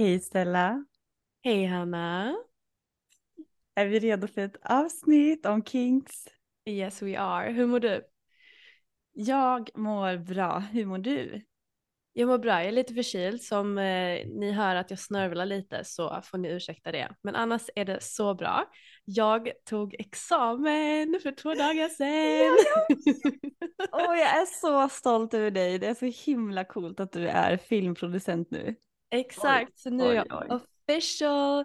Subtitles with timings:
[0.00, 0.84] Hej Stella!
[1.44, 2.36] Hej Hanna!
[3.74, 6.24] Är vi redo för ett avsnitt om kinks?
[6.64, 7.50] Yes we are.
[7.50, 8.02] Hur mår du?
[9.12, 10.58] Jag mår bra.
[10.58, 11.42] Hur mår du?
[12.12, 12.52] Jag mår bra.
[12.52, 13.42] Jag är lite förkyld.
[13.42, 17.14] Som eh, ni hör att jag snörvlar lite så får ni ursäkta det.
[17.22, 18.64] Men annars är det så bra.
[19.04, 22.58] Jag tog examen för två dagar sedan.
[23.92, 25.78] Åh, oh, jag är så stolt över dig.
[25.78, 28.76] Det är så himla coolt att du är filmproducent nu.
[29.10, 30.48] Exakt, oj, så nu är jag oj.
[30.50, 31.64] official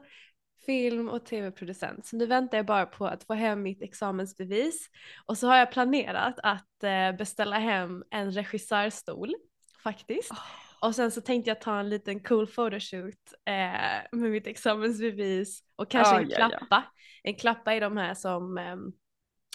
[0.65, 2.05] film och tv-producent.
[2.05, 4.89] Så nu väntar jag bara på att få hem mitt examensbevis
[5.25, 9.35] och så har jag planerat att eh, beställa hem en regissörstol
[9.83, 10.31] faktiskt.
[10.31, 10.87] Oh.
[10.87, 15.91] Och sen så tänkte jag ta en liten cool photoshoot eh, med mitt examensbevis och
[15.91, 16.57] kanske oh, en klappa.
[16.59, 16.83] Ja, ja.
[17.23, 18.75] En klappa är de här som, eh,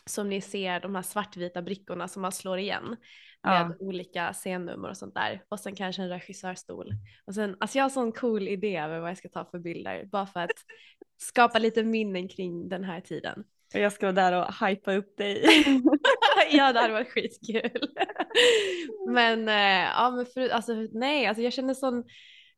[0.08, 2.96] som ni ser, de här svartvita brickorna som man slår igen
[3.42, 3.86] med ja.
[3.86, 5.42] olika scennummer och sånt där.
[5.48, 6.92] Och sen kanske en regissörstol.
[7.24, 10.04] Och sen, alltså jag har sån cool idé över vad jag ska ta för bilder
[10.04, 10.50] bara för att
[11.16, 13.44] skapa lite minnen kring den här tiden.
[13.74, 15.44] Och jag ska vara där och hypa upp dig.
[16.50, 17.88] ja det hade varit skitkul.
[19.08, 22.04] men äh, ja men för, alltså nej alltså jag känner sån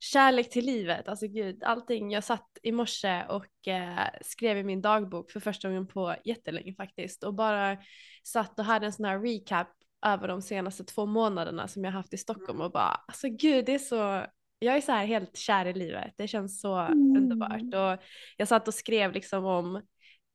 [0.01, 2.11] kärlek till livet, alltså gud allting.
[2.11, 6.75] Jag satt i morse och eh, skrev i min dagbok för första gången på jättelänge
[6.75, 7.79] faktiskt och bara
[8.25, 9.69] satt och hade en sån här recap
[10.07, 13.75] över de senaste två månaderna som jag haft i Stockholm och bara alltså gud det
[13.75, 14.27] är så
[14.59, 16.15] jag är så här helt kär i livet.
[16.17, 17.17] Det känns så mm.
[17.17, 18.05] underbart och
[18.37, 19.83] jag satt och skrev liksom om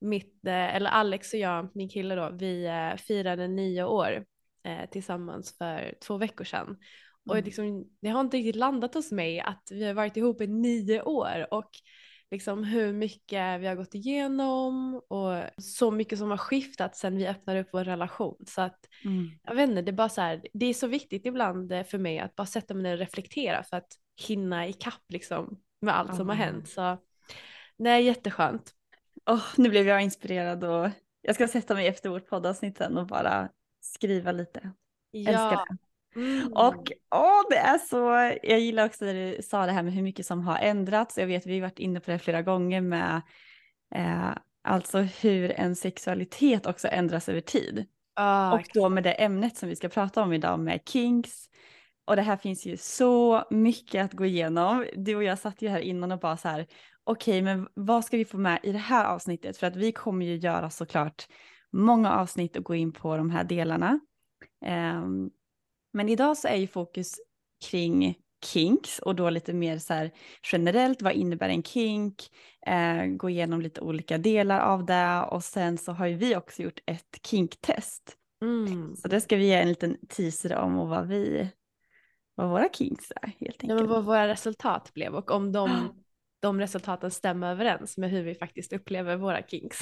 [0.01, 4.25] mitt, eh, eller Alex och jag, min kille då, vi eh, firade nio år
[4.63, 6.77] eh, tillsammans för två veckor sedan.
[7.25, 7.45] Och mm.
[7.45, 11.01] liksom, det har inte riktigt landat hos mig att vi har varit ihop i nio
[11.01, 11.69] år och
[12.31, 17.27] liksom hur mycket vi har gått igenom och så mycket som har skiftat sedan vi
[17.27, 18.43] öppnade upp vår relation.
[18.47, 19.31] Så att mm.
[19.43, 22.19] jag vet inte, det är bara så här, det är så viktigt ibland för mig
[22.19, 23.91] att bara sätta mig ner och reflektera för att
[24.27, 26.17] hinna ikapp liksom med allt mm.
[26.17, 26.69] som har hänt.
[26.69, 26.97] Så
[27.77, 28.71] nej, jätteskönt.
[29.25, 30.89] Oh, nu blev jag inspirerad och
[31.21, 33.49] jag ska sätta mig efter vårt poddavsnitt sen och bara
[33.81, 34.71] skriva lite.
[35.11, 35.29] Ja.
[35.29, 35.77] Älskar det.
[36.15, 36.53] Mm.
[36.53, 37.97] Och åh, det är så,
[38.43, 41.17] jag gillar också när du sa det här med hur mycket som har ändrats.
[41.17, 43.21] Jag vet vi har varit inne på det flera gånger med
[43.95, 44.31] eh,
[44.63, 47.85] alltså hur en sexualitet också ändras över tid.
[48.19, 51.49] Oh, och då med det ämnet som vi ska prata om idag med kinks.
[52.05, 54.85] Och det här finns ju så mycket att gå igenom.
[54.95, 56.67] Du och jag satt ju här innan och bara så här,
[57.03, 59.57] okej okay, men vad ska vi få med i det här avsnittet?
[59.57, 61.27] För att vi kommer ju göra såklart
[61.71, 63.99] många avsnitt och gå in på de här delarna.
[64.65, 65.31] Um,
[65.95, 67.15] men idag så är ju fokus
[67.69, 70.11] kring kinks och då lite mer så här
[70.51, 72.29] generellt, vad innebär en kink?
[72.67, 76.61] Eh, gå igenom lite olika delar av det och sen så har ju vi också
[76.61, 78.17] gjort ett kinktest.
[78.41, 78.95] Mm.
[78.95, 81.49] Så det ska vi ge en liten teaser om och vad vi,
[82.35, 83.69] vad våra kinks är helt enkelt.
[83.69, 85.93] Ja, men vad våra resultat blev och om de,
[86.41, 89.77] de resultaten stämmer överens med hur vi faktiskt upplever våra kinks.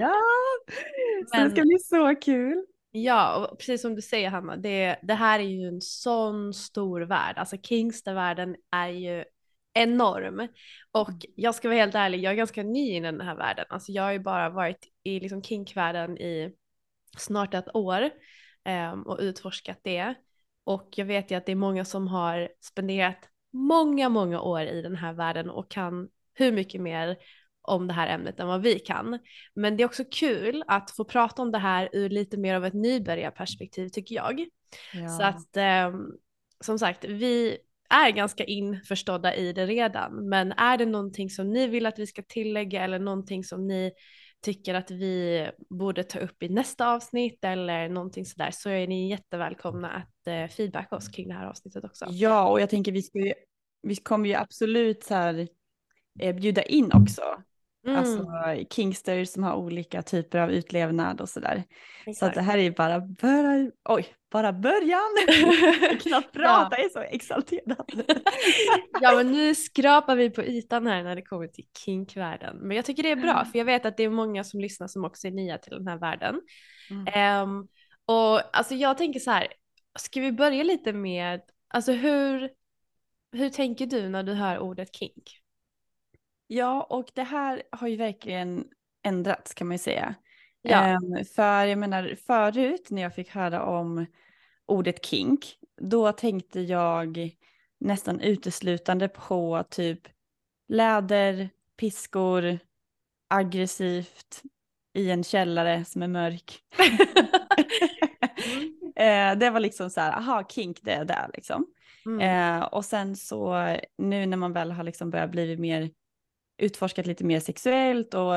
[0.00, 0.14] ja,
[1.26, 1.44] så men...
[1.44, 2.64] det ska bli så kul.
[2.90, 7.00] Ja, och precis som du säger Hanna, det, det här är ju en sån stor
[7.00, 7.38] värld.
[7.38, 9.24] Alltså Kingsta-världen är ju
[9.74, 10.48] enorm.
[10.92, 11.20] Och mm.
[11.36, 13.64] jag ska vara helt ärlig, jag är ganska ny i den här världen.
[13.68, 16.54] Alltså jag har ju bara varit i liksom kinkvärlden i
[17.16, 18.10] snart ett år
[18.92, 20.14] um, och utforskat det.
[20.64, 24.82] Och jag vet ju att det är många som har spenderat många, många år i
[24.82, 27.16] den här världen och kan hur mycket mer
[27.68, 29.18] om det här ämnet än vad vi kan.
[29.54, 32.64] Men det är också kul att få prata om det här ur lite mer av
[32.64, 34.46] ett nybörjarperspektiv tycker jag.
[34.92, 35.08] Ja.
[35.08, 35.98] Så att eh,
[36.60, 37.58] som sagt, vi
[37.90, 42.06] är ganska införstådda i det redan, men är det någonting som ni vill att vi
[42.06, 43.92] ska tillägga eller någonting som ni
[44.42, 49.10] tycker att vi borde ta upp i nästa avsnitt eller någonting sådär så är ni
[49.10, 52.06] jättevälkomna att eh, feedbacka oss kring det här avsnittet också.
[52.08, 53.32] Ja, och jag tänker vi, ska ju,
[53.82, 55.48] vi kommer ju absolut så här,
[56.20, 57.22] eh, bjuda in också
[57.86, 57.98] mm.
[57.98, 58.26] Alltså
[58.70, 61.64] kingsters som har olika typer av utlevnad och sådär.
[62.14, 65.16] Så att det här är bara, bara, oj, bara början.
[65.80, 68.02] jag knappt prata, jag är så exalterad.
[69.00, 72.56] ja men nu skrapar vi på ytan här när det kommer till kinkvärlden.
[72.56, 73.46] Men jag tycker det är bra mm.
[73.46, 75.88] för jag vet att det är många som lyssnar som också är nya till den
[75.88, 76.40] här världen.
[76.90, 77.42] Mm.
[77.42, 77.68] Um,
[78.04, 79.48] och alltså jag tänker så här,
[79.98, 82.50] ska vi börja lite med, alltså hur,
[83.32, 85.22] hur tänker du när du hör ordet kink?
[86.50, 88.64] Ja, och det här har ju verkligen
[89.02, 90.14] ändrats kan man ju säga.
[90.62, 90.94] Ja.
[90.94, 94.06] Um, för jag menar förut när jag fick höra om
[94.66, 97.30] ordet kink, då tänkte jag
[97.80, 100.00] nästan uteslutande på typ
[100.68, 102.58] läder, piskor,
[103.28, 104.42] aggressivt
[104.94, 106.62] i en källare som är mörk.
[108.96, 109.34] mm.
[109.34, 111.66] uh, det var liksom så här, aha, kink det är det liksom.
[112.06, 112.56] Mm.
[112.60, 115.90] Uh, och sen så nu när man väl har liksom börjat bli mer
[116.58, 118.32] utforskat lite mer sexuellt och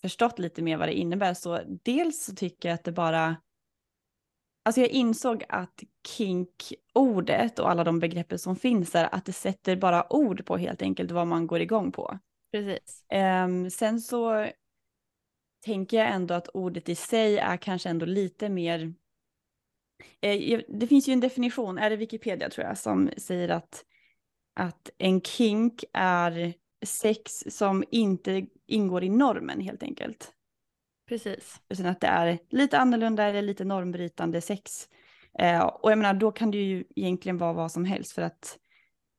[0.00, 3.36] förstått lite mer vad det innebär så dels så tycker jag att det bara
[4.68, 9.76] Alltså jag insåg att kink-ordet och alla de begreppen som finns där, att det sätter
[9.76, 12.18] bara ord på helt enkelt vad man går igång på.
[12.52, 13.04] Precis.
[13.44, 14.46] Um, sen så
[15.64, 18.94] tänker jag ändå att ordet i sig är kanske ändå lite mer...
[20.20, 23.84] Eh, det finns ju en definition, är det Wikipedia tror jag, som säger att,
[24.54, 26.54] att en kink är
[26.86, 30.32] sex som inte ingår i normen helt enkelt.
[31.08, 31.60] Precis.
[31.68, 34.88] Utan att det är lite annorlunda eller lite normbrytande sex.
[35.38, 38.58] Eh, och jag menar, då kan det ju egentligen vara vad som helst för att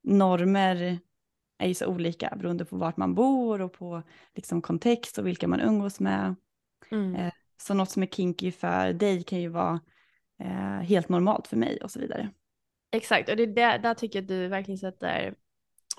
[0.04, 1.00] normer
[1.58, 4.04] är ju så olika beroende på vart man bor och på
[4.36, 6.36] liksom kontext och vilka man umgås med.
[6.92, 7.16] Mm.
[7.16, 9.80] Eh, så något som är kinky för dig kan ju vara
[10.40, 12.30] eh, helt normalt för mig och så vidare.
[12.92, 15.36] Exakt, och det där, där tycker jag att du verkligen sätter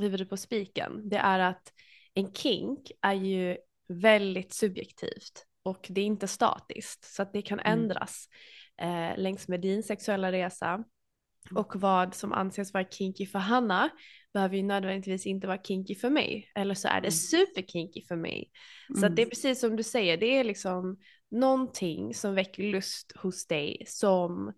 [0.01, 1.73] huvudet på spiken, det är att
[2.15, 3.57] en kink är ju
[3.89, 7.73] väldigt subjektivt och det är inte statiskt så att det kan mm.
[7.73, 8.29] ändras
[8.83, 10.85] eh, längs med din sexuella resa mm.
[11.57, 13.91] och vad som anses vara kinky för Hanna
[14.33, 17.11] behöver ju nödvändigtvis inte vara kinky för mig eller så är det mm.
[17.11, 18.51] superkinky för mig.
[19.01, 20.99] Så att det är precis som du säger, det är liksom
[21.31, 24.53] någonting som väcker lust hos dig som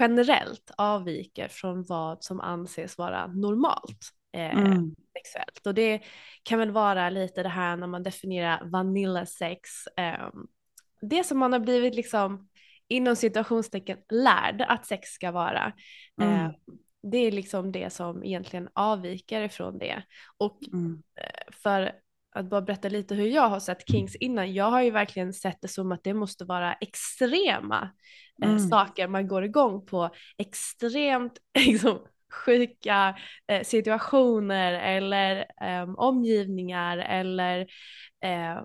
[0.00, 4.94] generellt avviker från vad som anses vara normalt eh, mm.
[5.12, 5.66] sexuellt.
[5.66, 6.02] Och det
[6.42, 10.28] kan väl vara lite det här när man definierar vanillasex, eh,
[11.00, 12.48] det som man har blivit liksom
[12.88, 15.72] inom situationstecken lärd att sex ska vara.
[16.22, 16.34] Mm.
[16.34, 16.50] Eh,
[17.02, 20.02] det är liksom det som egentligen avviker ifrån det.
[20.36, 21.02] Och mm.
[21.20, 21.92] Eh, för
[22.34, 24.54] att bara berätta lite hur jag har sett Kings innan.
[24.54, 27.90] Jag har ju verkligen sett det som att det måste vara extrema
[28.42, 28.58] eh, mm.
[28.58, 30.10] saker man går igång på.
[30.38, 31.98] Extremt liksom,
[32.34, 33.16] sjuka
[33.46, 37.60] eh, situationer eller eh, omgivningar eller
[38.24, 38.62] eh,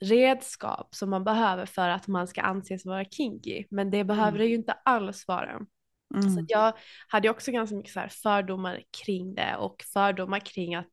[0.00, 3.64] redskap som man behöver för att man ska anses vara kinky.
[3.70, 4.38] Men det behöver mm.
[4.38, 5.60] det ju inte alls vara.
[6.14, 6.30] Mm.
[6.30, 6.72] Så jag
[7.08, 10.90] hade också ganska mycket så fördomar kring det och fördomar kring att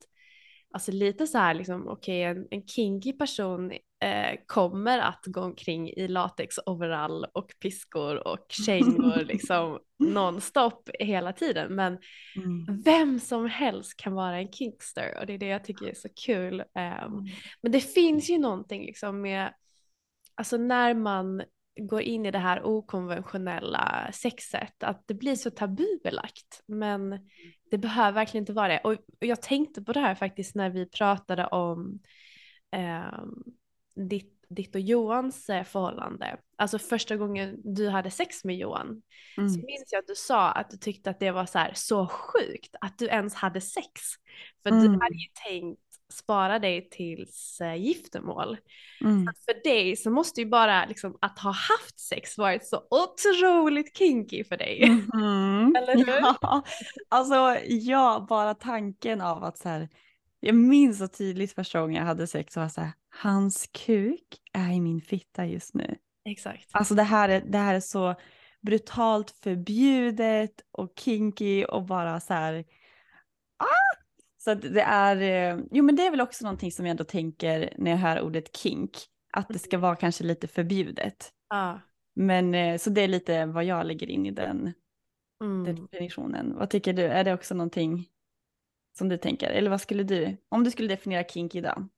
[0.74, 5.41] alltså lite så här liksom okej okay, en, en kinky person eh, kommer att gå
[5.41, 11.75] omkring i latex overall och piskor och kängor liksom nonstop hela tiden.
[11.75, 11.97] Men
[12.35, 12.81] mm.
[12.81, 16.09] vem som helst kan vara en kinkster och det är det jag tycker är så
[16.25, 16.59] kul.
[16.59, 17.27] Um,
[17.61, 19.53] men det finns ju någonting liksom med,
[20.35, 21.43] alltså när man
[21.79, 26.63] går in i det här okonventionella sexet, att det blir så tabubelagt.
[26.65, 27.29] Men
[27.71, 28.79] det behöver verkligen inte vara det.
[28.79, 31.99] Och jag tänkte på det här faktiskt när vi pratade om
[32.75, 33.43] um,
[34.07, 36.37] ditt, ditt och Johans eh, förhållande.
[36.57, 39.01] Alltså första gången du hade sex med Johan.
[39.37, 39.49] Mm.
[39.49, 42.07] Så minns jag att du sa att du tyckte att det var så, här, så
[42.07, 44.01] sjukt att du ens hade sex.
[44.63, 44.83] För mm.
[44.83, 45.79] du hade ju tänkt
[46.13, 48.57] spara dig tills äh, giftermål.
[49.01, 49.27] Mm.
[49.45, 54.43] för dig så måste ju bara liksom, att ha haft sex varit så otroligt kinky
[54.43, 54.83] för dig.
[55.13, 55.75] Mm.
[55.77, 56.19] Eller hur?
[56.41, 56.63] Ja,
[57.09, 59.89] alltså ja, bara tanken av att så här,
[60.39, 64.41] jag minns så tydligt första gången jag hade sex och var så här, hans kuk
[64.53, 65.96] är i min fitta just nu.
[66.25, 66.69] Exakt.
[66.72, 68.15] Alltså det här är, det här är så
[68.62, 72.65] brutalt förbjudet och kinky och bara så här,
[73.58, 73.98] ah!
[74.38, 77.74] Så det är, eh, jo men det är väl också någonting som jag ändå tänker
[77.77, 78.91] när jag hör ordet kink,
[79.34, 81.31] att det ska vara kanske lite förbjudet.
[81.48, 81.75] Ah.
[82.15, 84.74] Men eh, så det är lite vad jag lägger in i den
[85.43, 85.75] mm.
[85.75, 86.55] definitionen.
[86.55, 87.03] Vad tycker du?
[87.03, 88.08] Är det också någonting
[88.98, 89.50] som du tänker?
[89.50, 91.89] Eller vad skulle du, om du skulle definiera kink idag?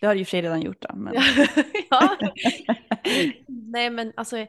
[0.00, 0.96] Det har du ju för sig redan gjort då.
[0.96, 1.14] Men...
[1.90, 2.16] ja.
[3.48, 4.46] Nej men alltså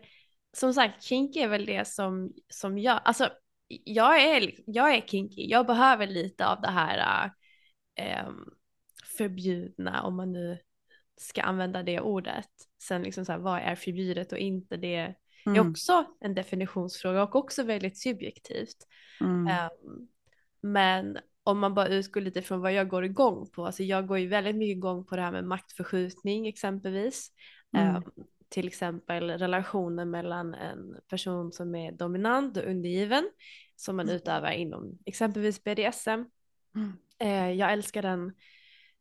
[0.54, 3.30] som sagt kink är väl det som, som jag, alltså
[3.68, 7.32] jag är, jag är kinky, jag behöver lite av det här
[7.96, 8.30] äh,
[9.18, 10.58] förbjudna om man nu
[11.18, 12.50] ska använda det ordet.
[12.84, 15.16] Sen liksom så här, vad är förbjudet och inte det
[15.46, 15.56] mm.
[15.56, 18.88] är också en definitionsfråga och också väldigt subjektivt.
[19.22, 19.48] Mm.
[19.48, 20.08] Um,
[20.66, 24.20] men om man bara utgår lite från vad jag går igång på, alltså jag går
[24.20, 27.32] ju väldigt mycket igång på det här med maktförskjutning exempelvis.
[27.78, 27.96] Mm.
[27.96, 28.04] Um,
[28.50, 33.30] till exempel relationen mellan en person som är dominant och undergiven
[33.76, 34.16] som man mm.
[34.16, 36.10] utövar inom exempelvis BDSM.
[36.76, 36.94] Mm.
[37.20, 38.34] Eh, jag älskar den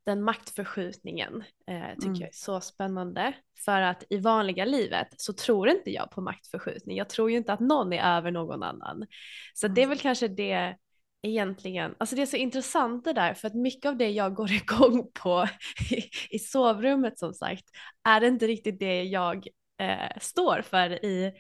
[0.05, 2.21] den maktförskjutningen eh, tycker mm.
[2.21, 3.33] jag är så spännande.
[3.65, 6.97] För att i vanliga livet så tror inte jag på maktförskjutning.
[6.97, 9.07] Jag tror ju inte att någon är över någon annan.
[9.55, 10.77] Så det är väl kanske det
[11.25, 14.53] egentligen, alltså det är så intressant det där för att mycket av det jag går
[14.63, 15.49] igång på
[15.91, 17.65] i, i sovrummet som sagt
[18.09, 19.47] är inte riktigt det jag
[19.81, 21.33] eh, står för i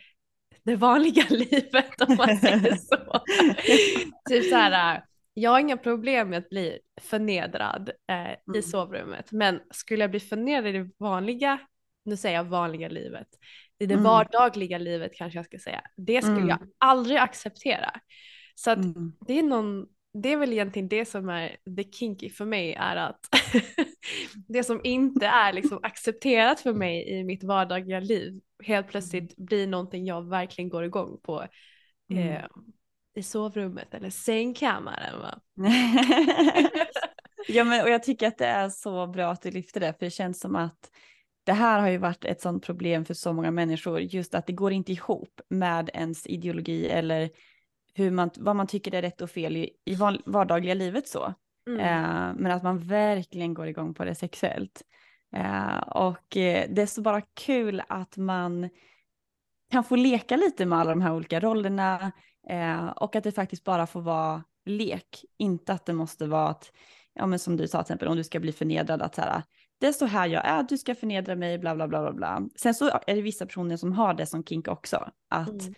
[0.62, 3.20] det vanliga livet om man säger så.
[4.28, 5.02] typ så här
[5.34, 8.38] jag har inga problem med att bli förnedrad eh, mm.
[8.56, 11.58] i sovrummet, men skulle jag bli förnedrad i det vanliga,
[12.04, 13.26] nu säger jag vanliga livet,
[13.78, 14.04] i det mm.
[14.04, 16.48] vardagliga livet kanske jag ska säga, det skulle mm.
[16.48, 18.00] jag aldrig acceptera.
[18.54, 19.12] Så att mm.
[19.26, 19.86] det är någon,
[20.22, 23.20] det är väl egentligen det som är the kinky för mig är att
[24.48, 29.46] det som inte är liksom accepterat för mig i mitt vardagliga liv helt plötsligt mm.
[29.46, 31.46] blir någonting jag verkligen går igång på.
[32.10, 32.28] Mm.
[32.28, 32.44] Eh,
[33.16, 35.40] i sovrummet eller sängkammaren va?
[37.48, 40.06] ja men och jag tycker att det är så bra att du lyfter det för
[40.06, 40.90] det känns som att
[41.44, 44.52] det här har ju varit ett sånt problem för så många människor just att det
[44.52, 47.30] går inte ihop med ens ideologi eller
[47.94, 51.34] hur man, vad man tycker är rätt och fel i, i vardagliga livet så.
[51.70, 51.80] Mm.
[51.80, 54.82] Eh, men att man verkligen går igång på det sexuellt.
[55.36, 58.68] Eh, och eh, det är så bara kul att man
[59.70, 62.12] kan få leka lite med alla de här olika rollerna,
[62.48, 66.72] Eh, och att det faktiskt bara får vara lek, inte att det måste vara att,
[67.14, 69.42] ja men som du sa till exempel, om du ska bli förnedrad, att så här,
[69.78, 72.48] det är så här jag är, du ska förnedra mig, bla bla bla bla bla.
[72.56, 75.74] Sen så är det vissa personer som har det som kink också, att, mm.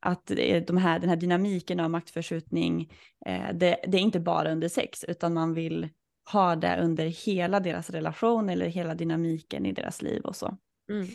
[0.00, 0.26] Att
[0.66, 2.92] de här, den här dynamiken av maktförskjutning,
[3.26, 5.88] eh, det, det är inte bara under sex, utan man vill
[6.32, 10.56] ha det under hela deras relation eller hela dynamiken i deras liv och så.
[10.90, 11.06] Mm.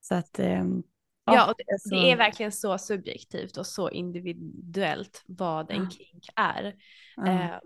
[0.00, 0.64] Så att eh,
[1.34, 6.74] Ja, och det, det, är verkligen så subjektivt och så individuellt vad en kink är.
[7.18, 7.38] Mm.
[7.38, 7.56] Eh,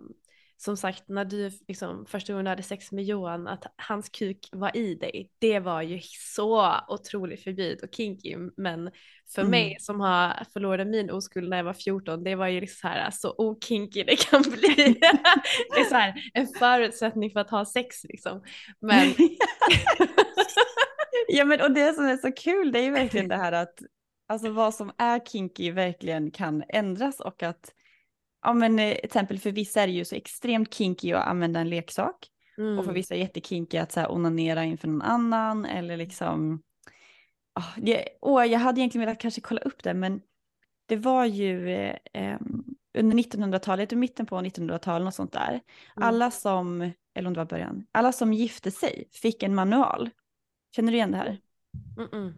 [0.64, 4.76] som sagt, när du liksom, första gången hade sex med Johan, att hans kuk var
[4.76, 6.00] i dig, det var ju
[6.34, 8.36] så otroligt förbjudet och kinky.
[8.56, 8.90] Men
[9.34, 9.50] för mm.
[9.50, 12.88] mig som har förlorat min oskuld när jag var 14, det var ju liksom så
[12.88, 14.74] här så okinky det kan bli.
[15.74, 18.42] det är så här en förutsättning för att ha sex liksom.
[18.80, 19.08] Men
[21.28, 23.78] ja men och det som är så kul det är ju verkligen det här att
[24.28, 27.72] alltså vad som är kinky verkligen kan ändras och att
[28.42, 31.60] ja men eh, till exempel för vissa är det ju så extremt kinky att använda
[31.60, 32.78] en leksak mm.
[32.78, 32.94] och för mm.
[32.94, 36.62] vissa är det jättekinky att så här onanera inför någon annan eller liksom
[37.58, 40.20] oh, det, oh, jag hade egentligen velat kanske kolla upp det men
[40.86, 41.70] det var ju
[42.12, 42.38] eh,
[42.98, 45.62] under 1900-talet, i mitten på 1900-talet och sånt där, mm.
[46.08, 50.10] alla som, eller om det var början, alla som gifte sig fick en manual
[50.76, 51.38] Känner du igen det här?
[51.96, 52.32] -mm.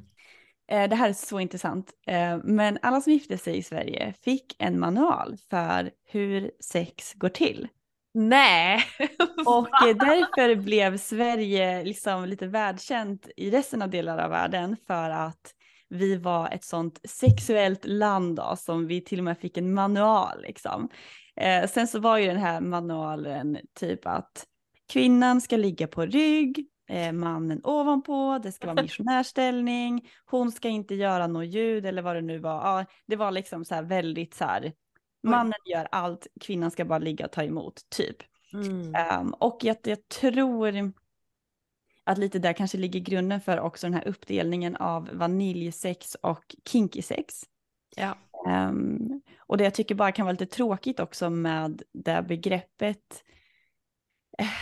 [0.69, 1.93] Det här är så intressant.
[2.07, 7.29] Eh, men alla som gifte sig i Sverige fick en manual för hur sex går
[7.29, 7.69] till.
[8.15, 8.85] Nej!
[9.47, 15.55] Och därför blev Sverige liksom lite världskänt i resten av delar av världen för att
[15.89, 20.43] vi var ett sånt sexuellt land då, som vi till och med fick en manual
[20.43, 20.89] liksom.
[21.37, 24.47] Eh, sen så var ju den här manualen typ att
[24.93, 30.95] kvinnan ska ligga på rygg, eh, mannen ovanpå, det ska vara missionärställning, hon ska inte
[30.95, 32.55] göra något ljud eller vad det nu var.
[32.55, 34.73] Ja, det var liksom så här väldigt så här,
[35.23, 38.17] mannen gör allt, kvinnan ska bara ligga och ta emot typ.
[38.53, 38.95] Mm.
[39.21, 40.93] Um, och jag, jag tror
[42.05, 47.03] att lite där kanske ligger grunden för också den här uppdelningen av vaniljsex och kinky
[47.03, 47.43] sex.
[47.97, 48.17] Ja.
[48.47, 53.25] Um, och det jag tycker bara kan vara lite tråkigt också med det begreppet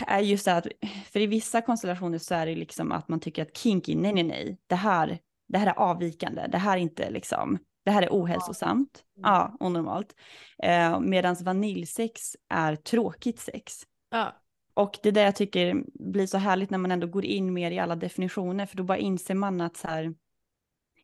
[0.06, 0.66] är just det att,
[1.12, 4.22] för i vissa konstellationer så är det liksom att man tycker att kinky, nej nej
[4.22, 8.08] nej, det här, det här är avvikande, det här är inte liksom, det här är
[8.10, 9.56] ohälsosamt, ja, mm.
[9.60, 10.14] ja onormalt.
[10.62, 13.72] Eh, Medan vaniljsex är tråkigt sex.
[14.10, 14.32] Ja.
[14.74, 17.70] Och det är det jag tycker blir så härligt när man ändå går in mer
[17.70, 20.14] i alla definitioner, för då bara inser man att så här,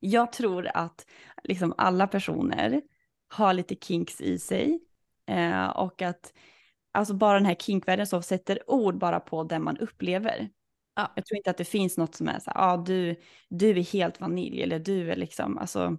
[0.00, 1.06] jag tror att
[1.44, 2.82] liksom alla personer
[3.28, 4.80] har lite kinks i sig.
[5.26, 6.32] Eh, och att
[6.98, 10.48] alltså bara den här kinkvärlden så sätter ord bara på det man upplever.
[10.96, 11.12] Ja.
[11.16, 13.16] Jag tror inte att det finns något som är så här, ah, du,
[13.48, 15.96] du är helt vanilj eller du är liksom, alltså,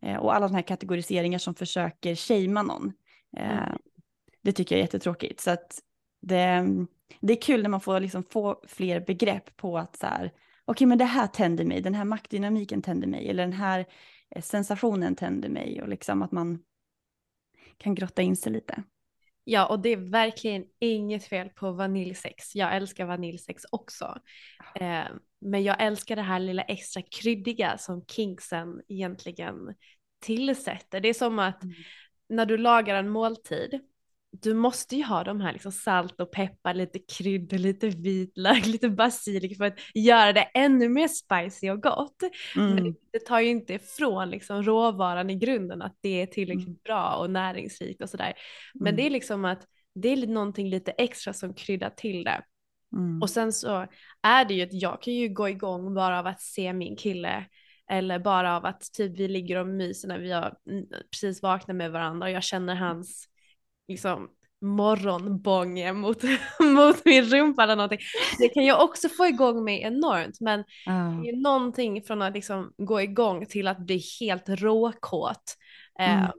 [0.00, 2.92] eh, och alla de här kategoriseringar som försöker shamea någon.
[3.36, 3.78] Eh, mm.
[4.42, 5.40] Det tycker jag är jättetråkigt.
[5.40, 5.78] Så att
[6.22, 6.66] det,
[7.20, 10.36] det är kul när man får liksom få fler begrepp på att så här, okej
[10.66, 13.86] okay, men det här tänder mig, den här maktdynamiken tänder mig, eller den här
[14.30, 16.58] eh, sensationen tänder mig och liksom att man
[17.78, 18.82] kan grotta in sig lite.
[19.44, 22.54] Ja, och det är verkligen inget fel på vaniljsex.
[22.54, 24.18] Jag älskar vaniljsex också.
[24.74, 25.04] Eh,
[25.40, 29.74] men jag älskar det här lilla extra kryddiga som kinksen egentligen
[30.20, 31.00] tillsätter.
[31.00, 31.74] Det är som att mm.
[32.28, 33.80] när du lagar en måltid
[34.32, 38.88] du måste ju ha de här liksom salt och peppar, lite kryddor, lite vitlök, lite
[38.88, 42.22] basilika för att göra det ännu mer spicy och gott.
[42.56, 42.74] Mm.
[42.74, 46.78] Men det tar ju inte ifrån liksom råvaran i grunden att det är tillräckligt mm.
[46.84, 48.32] bra och näringsrikt och sådär.
[48.74, 48.96] Men mm.
[48.96, 52.42] det är liksom att det är någonting lite extra som kryddar till det.
[52.92, 53.22] Mm.
[53.22, 53.86] Och sen så
[54.22, 57.44] är det ju att jag kan ju gå igång bara av att se min kille
[57.90, 60.54] eller bara av att typ vi ligger och myser när vi har
[61.10, 63.28] precis vaknat med varandra och jag känner hans
[63.92, 64.28] liksom
[64.62, 66.22] morgonbånge mot,
[66.60, 67.98] mot min rumpa eller någonting.
[68.38, 71.22] Det kan ju också få igång mig enormt men uh.
[71.22, 75.56] det är någonting från att liksom gå igång till att bli helt råkåt.
[75.98, 76.24] Mm.
[76.24, 76.30] Eh,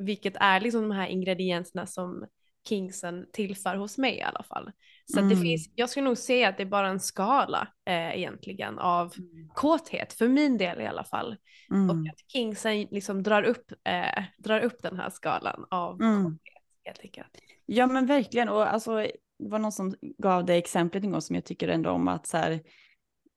[0.00, 2.26] vilket är liksom de här ingredienserna som
[2.68, 4.70] Kingsen tillför hos mig i alla fall.
[5.12, 5.30] Så mm.
[5.30, 9.12] det finns, jag skulle nog säga att det är bara en skala eh, egentligen av
[9.18, 9.48] mm.
[9.54, 11.36] kåthet, för min del i alla fall.
[11.70, 11.90] Mm.
[11.90, 16.24] Och att Kingsen liksom drar upp, eh, drar upp den här skalan av mm.
[16.24, 16.51] kåthet
[16.84, 17.38] helt enkelt.
[17.66, 18.96] Ja men verkligen och alltså
[19.38, 22.26] det var någon som gav det exemplet en gång som jag tycker ändå om att
[22.26, 22.60] så här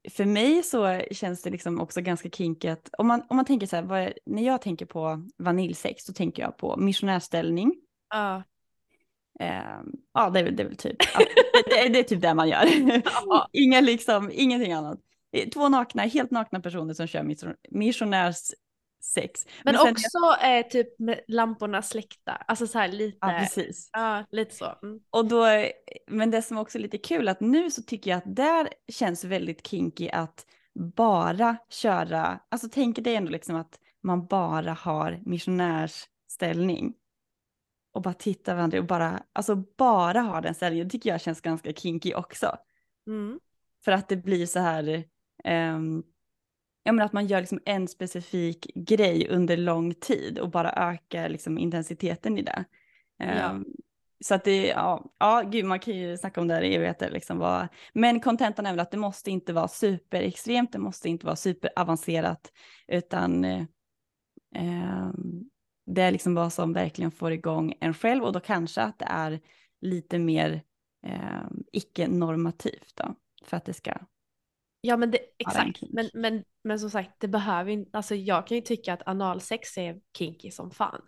[0.10, 2.90] för mig så känns det liksom också ganska kinkigt.
[2.98, 6.44] Om man, om man tänker så här, är, när jag tänker på vaniljsex så tänker
[6.44, 7.76] jag på missionärställning.
[8.10, 8.44] Ja.
[9.42, 9.82] Uh,
[10.14, 10.98] ja, det är det är väl typ,
[11.70, 12.66] det, det, är typ det man gör.
[13.54, 15.00] Inga liksom, ingenting annat.
[15.54, 17.36] Två nakna, helt nakna personer som kör
[17.70, 18.52] missionärs
[19.06, 19.46] sex.
[19.64, 20.60] Men, Men också jag...
[20.60, 23.18] eh, typ med lamporna släckta, alltså så här lite.
[23.22, 23.90] Ja precis.
[23.94, 24.66] Ja lite så.
[24.84, 25.00] Mm.
[25.10, 25.46] Och då,
[26.08, 29.24] men det som också är lite kul att nu så tycker jag att där känns
[29.24, 30.46] väldigt kinky att
[30.96, 36.94] bara köra, alltså tänk dig ändå liksom att man bara har missionärsställning.
[37.94, 41.42] Och bara titta varandra och bara, alltså bara ha den ställningen, det tycker jag känns
[41.42, 42.58] ganska kinky också.
[43.08, 43.40] Mm.
[43.86, 45.04] För att det blir så här,
[45.76, 46.04] um,
[46.86, 51.30] ja, men att man gör liksom en specifik grej under lång tid och bara ökar
[51.30, 52.66] liksom intensiteten i det.
[53.18, 53.52] Ja.
[53.52, 53.66] Um,
[54.20, 57.12] så att det, ja, ja, gud man kan ju snacka om det här i evigheter
[57.12, 57.38] liksom.
[57.38, 61.36] Vad, men kontentan är väl att det måste inte vara superextremt, det måste inte vara
[61.36, 62.52] superavancerat,
[62.88, 63.46] utan
[64.56, 65.50] ehm,
[65.86, 69.08] det är liksom vad som verkligen får igång en själv och då kanske att det
[69.10, 69.40] är
[69.82, 70.64] lite mer
[71.06, 73.94] eh, icke-normativt då, för att det ska
[74.86, 78.58] Ja men det, exakt, men, men, men som sagt det behöver inte, alltså jag kan
[78.58, 81.02] ju tycka att analsex är kinky som fan.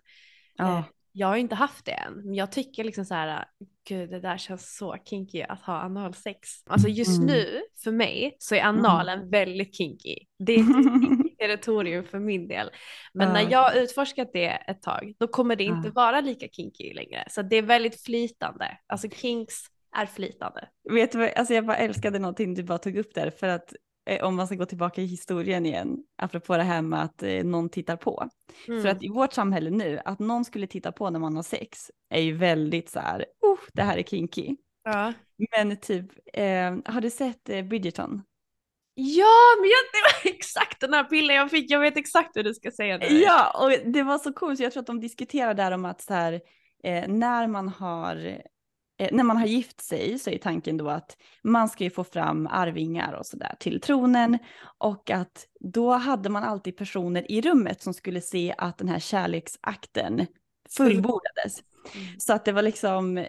[0.55, 0.77] Ja.
[0.77, 3.45] Eh, jag har ju inte haft det än, men jag tycker liksom så här,
[3.87, 6.49] gud det där känns så kinky att ha analsex.
[6.65, 7.25] Alltså just mm.
[7.25, 9.29] nu för mig så är analen mm.
[9.29, 10.15] väldigt kinky.
[10.39, 12.69] Det är ett territorium för min del.
[13.13, 13.33] Men uh.
[13.33, 15.93] när jag har utforskat det ett tag, då kommer det inte uh.
[15.93, 17.23] vara lika kinky längre.
[17.29, 18.77] Så det är väldigt flytande.
[18.87, 19.55] Alltså kinks
[19.97, 20.67] är flytande.
[20.89, 23.73] Vet du vad, alltså jag bara älskade någonting du bara tog upp där för att
[24.09, 27.43] eh, om man ska gå tillbaka i historien igen, apropå det här med att eh,
[27.43, 28.29] någon tittar på.
[28.67, 28.81] Mm.
[28.81, 31.91] För att i vårt samhälle nu, att någon skulle titta på när man har sex
[32.09, 34.55] är ju väldigt så här, oh, det här är kinky.
[34.83, 35.13] Ja.
[35.51, 38.21] Men typ, eh, har du sett eh, Bridgerton?
[38.99, 41.71] Ja, men jag, det var exakt den här bilden jag fick.
[41.71, 43.07] Jag vet exakt hur du ska säga det.
[43.07, 44.59] Ja, och det var så coolt.
[44.59, 46.33] Jag tror att de diskuterar där om att så här,
[46.83, 48.41] eh, när man har
[49.11, 52.47] när man har gift sig så är tanken då att man ska ju få fram
[52.47, 54.37] arvingar och sådär till tronen
[54.77, 58.99] och att då hade man alltid personer i rummet som skulle se att den här
[58.99, 60.25] kärleksakten
[60.69, 61.63] fullbordades.
[61.95, 62.19] Mm.
[62.19, 63.25] Så att det var liksom,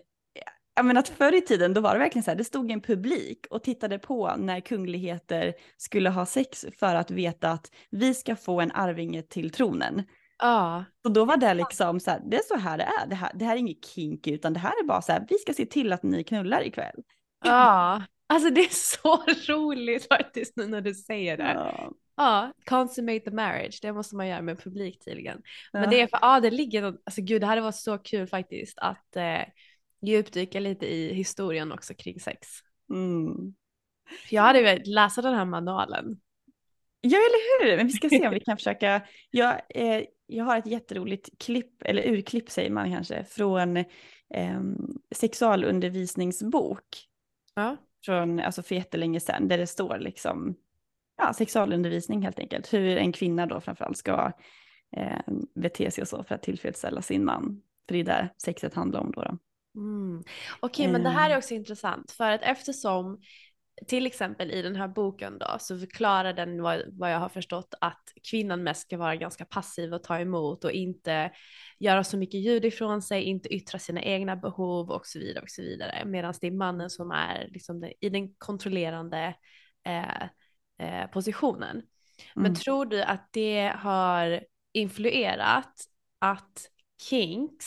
[0.75, 2.81] jag menar att förr i tiden då var det verkligen så här, det stod en
[2.81, 8.37] publik och tittade på när kungligheter skulle ha sex för att veta att vi ska
[8.37, 10.03] få en arvinge till tronen.
[10.39, 10.85] Ja.
[11.05, 13.07] Och då var det liksom så här, det är så här det är.
[13.07, 15.39] Det här, det här är inget kinky utan det här är bara så här, vi
[15.39, 17.03] ska se till att ni knullar ikväll.
[17.45, 21.53] Ja, alltså det är så roligt faktiskt nu när du säger det.
[21.53, 21.93] Ja.
[22.17, 25.43] Ja, consummate the marriage, det måste man göra med publik tydligen.
[25.73, 25.91] Men ja.
[25.91, 29.17] det är för, ja det ligger, alltså gud det hade varit så kul faktiskt att
[29.17, 29.43] eh,
[30.03, 32.49] djupdyka lite i historien också kring sex.
[32.91, 33.55] Mm.
[34.31, 36.21] Jag hade velat läsa den här manualen
[37.01, 37.77] Ja, eller hur?
[37.77, 39.03] Men vi ska se om vi kan försöka.
[39.31, 44.61] Jag, eh, jag har ett jätteroligt klipp, eller urklipp säger man kanske, från eh,
[45.15, 46.85] sexualundervisningsbok.
[47.55, 47.77] Ja.
[48.05, 50.55] Från, alltså för jättelänge sedan, där det står liksom,
[51.17, 52.73] ja, sexualundervisning helt enkelt.
[52.73, 54.33] Hur en kvinna då framförallt ska
[54.97, 55.21] eh,
[55.55, 57.63] bete sig och så för att tillfredsställa sin man.
[57.89, 59.23] För det är där sexet handlar om då.
[59.23, 59.39] då.
[59.81, 60.19] Mm.
[60.61, 61.39] Okej, okay, men det här är Ehm.
[61.39, 63.21] också intressant för att eftersom
[63.87, 67.75] till exempel i den här boken då så förklarar den vad, vad jag har förstått
[67.81, 71.33] att kvinnan mest ska vara ganska passiv och ta emot och inte
[71.79, 75.51] göra så mycket ljud ifrån sig, inte yttra sina egna behov och så vidare och
[75.51, 76.03] så vidare.
[76.07, 79.35] Medan det är mannen som är liksom det, i den kontrollerande
[79.87, 80.23] eh,
[80.79, 81.77] eh, positionen.
[81.77, 81.87] Mm.
[82.35, 85.75] Men tror du att det har influerat
[86.19, 86.71] att
[87.09, 87.67] kinks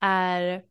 [0.00, 0.64] är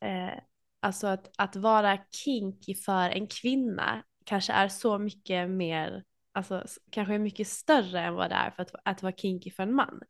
[0.00, 0.38] eh,
[0.84, 7.14] alltså att, att vara kinky för en kvinna kanske är så mycket mer, alltså kanske
[7.14, 10.00] är mycket större än vad det är för att, att vara kinky för en man.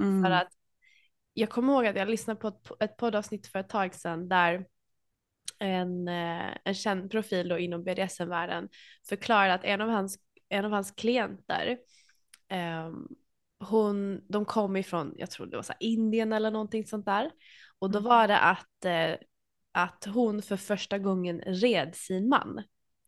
[0.00, 0.24] Mm.
[0.24, 0.48] För att
[1.34, 4.66] jag kommer ihåg att jag lyssnade på ett, ett poddavsnitt för ett tag sedan där
[5.58, 8.68] en, eh, en känd profil då inom BDSM-världen
[9.08, 11.78] förklarade att en av hans, en av hans klienter
[12.86, 13.08] um,
[13.60, 17.30] hon, de kom ifrån, jag tror det var så Indien eller någonting sånt där.
[17.78, 18.08] Och då Mm.
[18.08, 19.26] var det att eh,
[19.72, 22.62] att hon för första gången red sin man.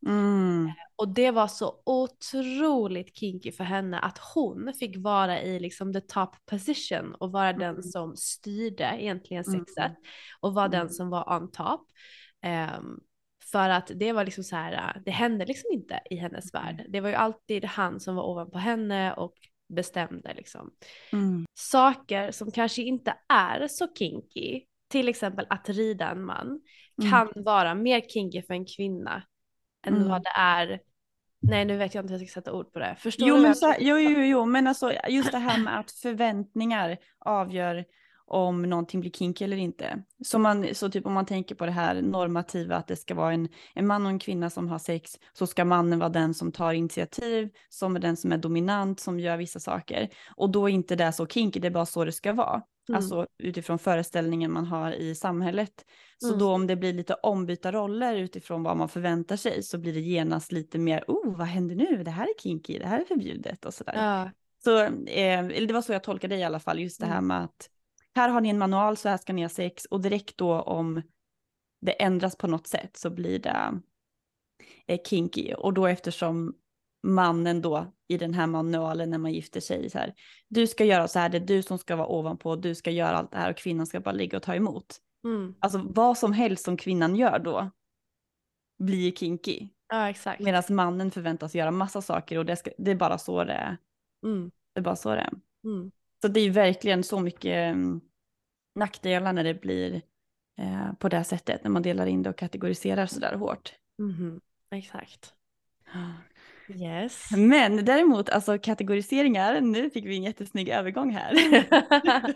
[0.07, 0.70] Mm.
[0.96, 6.01] Och det var så otroligt kinky för henne att hon fick vara i liksom the
[6.01, 7.83] top position och vara den Mm.
[7.83, 9.61] som styrde egentligen Mm.
[9.61, 9.92] sexet
[10.40, 10.92] och var den Mm.
[10.92, 11.87] som var on top.
[12.42, 13.01] Ehm,
[13.53, 16.64] för att det var liksom så här, det hände liksom inte i hennes Mm.
[16.66, 16.87] värld.
[16.88, 19.35] Det var ju alltid han som var ovanpå henne och
[19.68, 20.70] bestämde liksom.
[21.12, 21.44] Mm.
[21.55, 26.61] Saker som kanske inte är så kinky till exempel att rida en man
[27.02, 27.11] Mm.
[27.11, 29.22] kan vara mer kinky för en kvinna
[29.87, 30.09] än Mm.
[30.09, 30.81] vad det är.
[31.42, 32.96] Nej nu vet jag inte hur jag ska sätta ord på det.
[32.98, 33.42] Förstår Jo du?
[33.42, 37.85] men, så, jo, jo, jo, men alltså just det här med att förväntningar avgör
[38.26, 40.02] om någonting blir kinky eller inte.
[40.24, 43.33] Så, man, så typ om man tänker på det här normativa att det ska vara
[43.33, 46.52] en, en man och en kvinna som har sex så ska mannen vara den som
[46.52, 50.09] tar initiativ, som är den som är dominant, som gör vissa saker.
[50.37, 52.62] Och då är inte det så kinky, det är bara så det ska vara.
[52.88, 52.97] Mm.
[52.97, 55.85] Alltså utifrån föreställningen man har i samhället.
[56.18, 56.38] Så Mm.
[56.38, 60.01] då om det blir lite ombytta roller utifrån vad man förväntar sig så blir det
[60.01, 63.64] genast lite mer, oh vad händer nu, det här är kinky, det här är förbjudet
[63.64, 63.95] och sådär.
[63.97, 64.31] Ja.
[64.64, 64.79] Så
[65.11, 67.27] eh, det var så jag tolkade det i alla fall, just det här Mm.
[67.27, 67.71] med att
[68.14, 71.03] här har ni en manual, så här ska ni ha sex och direkt då om
[71.81, 73.81] det ändras på något sätt så blir det
[74.87, 75.55] eh, kinky.
[75.55, 76.55] Och då eftersom
[77.02, 80.14] mannen då i den här manualen när man gifter sig så här,
[80.48, 83.16] du ska göra så här, det är du som ska vara ovanpå, du ska göra
[83.16, 84.96] allt det här och kvinnan ska bara ligga och ta emot.
[85.24, 85.54] Mm.
[85.60, 87.70] Alltså vad som helst som kvinnan gör då
[88.78, 89.68] blir kinky.
[89.88, 90.40] ja exakt.
[90.40, 93.76] Medan mannen förväntas göra massa saker och det, ska, det är bara så det är.
[94.26, 94.50] Mm.
[94.74, 95.32] Det är bara så det är.
[95.64, 95.90] Mm.
[96.22, 98.00] Så det är verkligen så mycket mm,
[98.74, 100.02] nackdelar när det blir
[100.58, 103.74] eh, på det sättet, när man delar in det och kategoriserar sådär hårt.
[103.98, 104.40] Mhm.
[104.70, 105.34] Exakt.
[106.76, 107.30] Yes.
[107.37, 111.35] Men däremot, alltså kategoriseringar, nu fick vi en jättesnygg övergång här.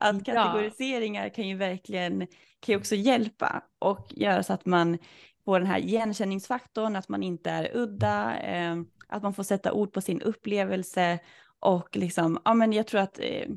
[0.00, 2.18] att kategoriseringar kan ju verkligen,
[2.60, 4.98] kan ju också hjälpa och göra så att man
[5.44, 8.76] får den här igenkänningsfaktorn, att man inte är udda, eh,
[9.08, 11.18] att man får sätta ord på sin upplevelse
[11.60, 13.48] och liksom, ja men jag tror att eh,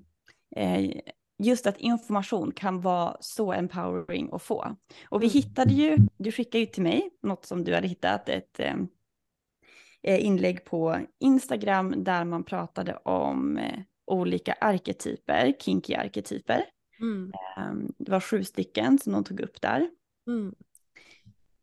[0.56, 0.92] eh,
[1.44, 4.76] just att information kan vara så empowering att få.
[5.10, 5.34] Och vi Mm.
[5.34, 8.76] hittade ju, du skickade ju till mig något som du hade hittat, ett eh, eh,
[10.08, 16.66] inlägg på Instagram där man pratade om eh, olika arketyper, kinky arketyper.
[17.00, 17.32] Mm.
[17.58, 19.90] Um, det var sju stycken som de tog upp där.
[20.28, 20.56] Mm.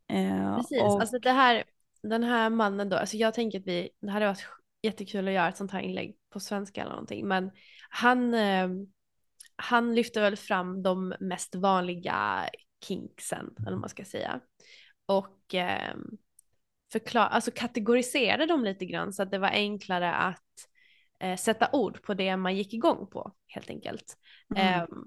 [0.09, 1.65] Eh, Precis, och, alltså det här,
[2.03, 4.49] den här mannen då, alltså jag tänker att vi, det hade varit
[4.83, 7.51] jättekul att göra ett sånt här inlägg på svenska eller någonting, men
[7.89, 8.69] han, eh,
[9.57, 12.49] han lyfter väl fram de mest vanliga
[12.85, 14.41] kinksen, eller vad man ska säga,
[15.07, 15.95] och eh,
[16.99, 20.69] förklar, alltså kategoriserade dem lite grann så att det var enklare att
[21.21, 24.17] eh, sätta ord på det man gick igång på helt enkelt.
[24.57, 25.05] mm, Ehm,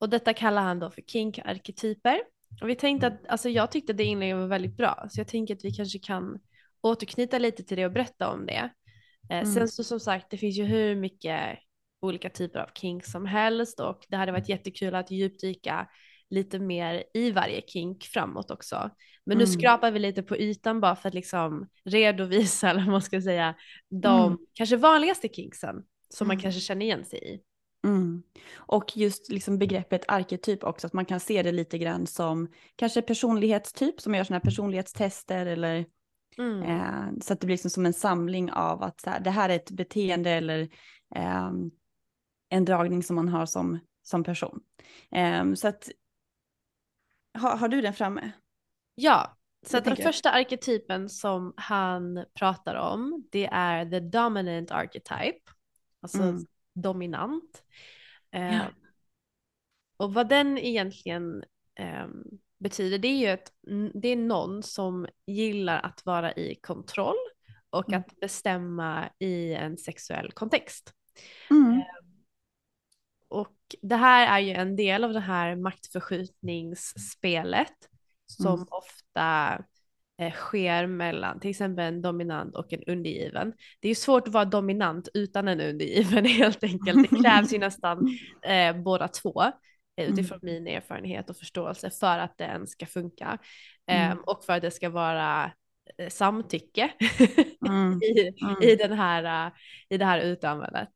[0.00, 2.20] och detta kallar han då för kink-arketyper.
[2.62, 5.54] Och vi tänkte att, alltså jag tyckte det inlägget var väldigt bra, så jag tänker
[5.54, 6.38] att vi kanske kan
[6.80, 8.70] återknyta lite till det och berätta om det.
[9.30, 9.46] Eh, Mm.
[9.46, 11.58] Sen så som sagt, det finns ju hur mycket
[12.02, 15.88] olika typer av kink som helst och det hade varit jättekul att djupdyka
[16.32, 18.90] lite mer i varje kink framåt också.
[19.24, 19.52] Men nu Mm.
[19.52, 23.54] skrapar vi lite på ytan bara för att liksom redovisa, eller vad man ska säga,
[23.88, 24.38] de Mm.
[24.54, 26.42] kanske vanligaste kinksen som man Mm.
[26.42, 27.40] kanske känner igen sig i.
[27.86, 28.22] mm.
[28.56, 33.02] Och just liksom begreppet arketyp också, att man kan se det lite grann som kanske
[33.02, 35.86] personlighetstyp som gör sådana här personlighetstester eller
[36.38, 36.62] Mm.
[36.62, 39.48] Eh, så att det blir liksom som en samling av att så här, det här
[39.48, 40.60] är ett beteende eller
[41.14, 41.50] eh,
[42.48, 44.60] en dragning som man har som, som person.
[45.14, 45.88] Eh, så att,
[47.38, 48.32] ha, har du den framme?
[48.94, 55.50] Ja, så den första arketypen som han pratar om det är the dominant archetype,
[56.00, 56.46] alltså mm.
[56.74, 57.64] dominant.
[58.30, 58.64] Eh, ja.
[59.96, 61.44] Och vad den egentligen
[61.78, 62.06] eh,
[62.58, 63.52] betyder det är ju att
[63.94, 67.16] det är någon som gillar att vara i kontroll
[67.70, 68.00] och mm.
[68.00, 70.92] att bestämma i en sexuell kontext.
[71.50, 71.72] Mm.
[71.72, 71.84] Eh,
[73.32, 77.76] och det här är ju en del av det här maktförskjutningsspelet
[78.26, 78.66] som mm.
[78.70, 79.58] ofta
[80.20, 83.52] eh, sker mellan till exempel en dominant och en undergiven.
[83.80, 87.10] Det är ju svårt att vara dominant utan en undergiven helt enkelt.
[87.10, 89.42] Det krävs ju nästan eh, båda två
[89.96, 90.54] eh, utifrån mm.
[90.54, 93.38] min erfarenhet och förståelse för att det ens ska funka.
[93.86, 94.12] Mm.
[94.12, 95.52] Um, och för att det ska vara
[96.08, 96.90] samtycke
[97.68, 98.02] mm.
[98.02, 98.62] i, mm.
[98.62, 99.52] i, den här, uh,
[99.88, 100.88] i det här utövandet.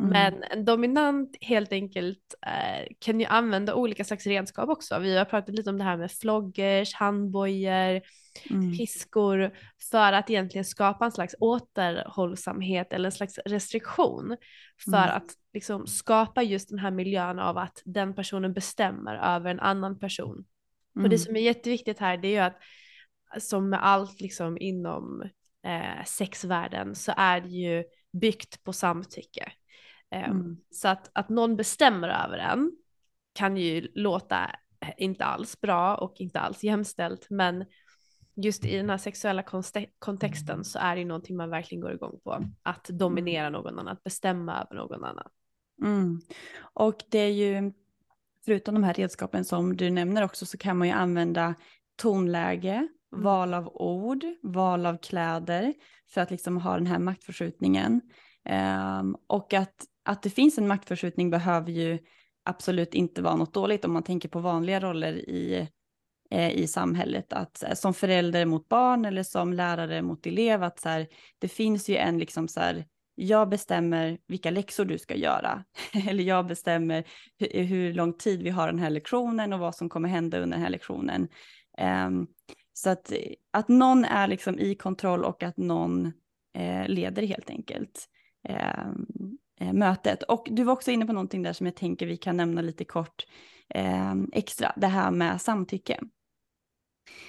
[0.00, 0.10] Mm.
[0.10, 4.98] Men en dominant helt enkelt uh, kan ju använda olika slags redskap också.
[4.98, 8.00] Vi har pratat lite om det här med floggers, handbojor,
[8.50, 8.76] mm.
[8.78, 9.50] piskor
[9.90, 14.36] för att egentligen skapa en slags återhållsamhet eller en slags restriktion
[14.84, 15.16] för mm.
[15.16, 19.98] att liksom skapa just den här miljön av att den personen bestämmer över en annan
[19.98, 20.44] person.
[20.94, 21.18] Och det mm.
[21.18, 22.56] som är jätteviktigt här det är ju att
[23.38, 25.22] som med allt liksom inom
[25.66, 29.52] eh, sexvärlden så är det ju byggt på samtycke.
[30.10, 30.56] Eh, mm.
[30.70, 32.72] Så att, att någon bestämmer över en
[33.32, 34.44] kan ju låta
[34.80, 37.64] eh, inte alls bra och inte alls jämställt men
[38.36, 39.44] just i den här sexuella
[39.98, 42.44] kontexten så är det ju någonting man verkligen går igång på.
[42.62, 43.52] Att dominera mm.
[43.52, 45.28] någon annan, att bestämma över någon annan.
[45.82, 46.20] Mm.
[46.72, 47.72] Och det är ju,
[48.44, 51.54] förutom de här redskapen som du nämner också så kan man ju använda
[51.96, 52.88] tonläge.
[53.12, 53.24] Mm.
[53.24, 55.74] val av ord, val av kläder
[56.14, 58.00] för att liksom ha den här maktförskjutningen.
[59.00, 61.98] Um, och att, att det finns en maktförskjutning behöver ju
[62.44, 65.68] absolut inte vara något dåligt om man tänker på vanliga roller i,
[66.30, 67.32] eh, i samhället.
[67.32, 71.48] Att eh, som förälder mot barn eller som lärare mot elev, att så här, det
[71.48, 75.64] finns ju en liksom så här, jag bestämmer vilka läxor du ska göra.
[76.08, 77.04] eller jag bestämmer
[77.38, 80.56] hur, hur, lång tid vi har den här lektionen och vad som kommer hända under
[80.56, 81.28] den här lektionen.
[82.06, 82.26] Um,
[82.80, 83.12] så att,
[83.50, 86.06] att någon är liksom i kontroll och att någon
[86.54, 88.08] eh, leder helt enkelt
[88.48, 88.88] eh,
[89.60, 90.22] eh, mötet.
[90.22, 92.84] Och du var också inne på någonting där som jag tänker vi kan nämna lite
[92.84, 93.26] kort
[93.68, 96.00] eh, extra, det här med samtycke.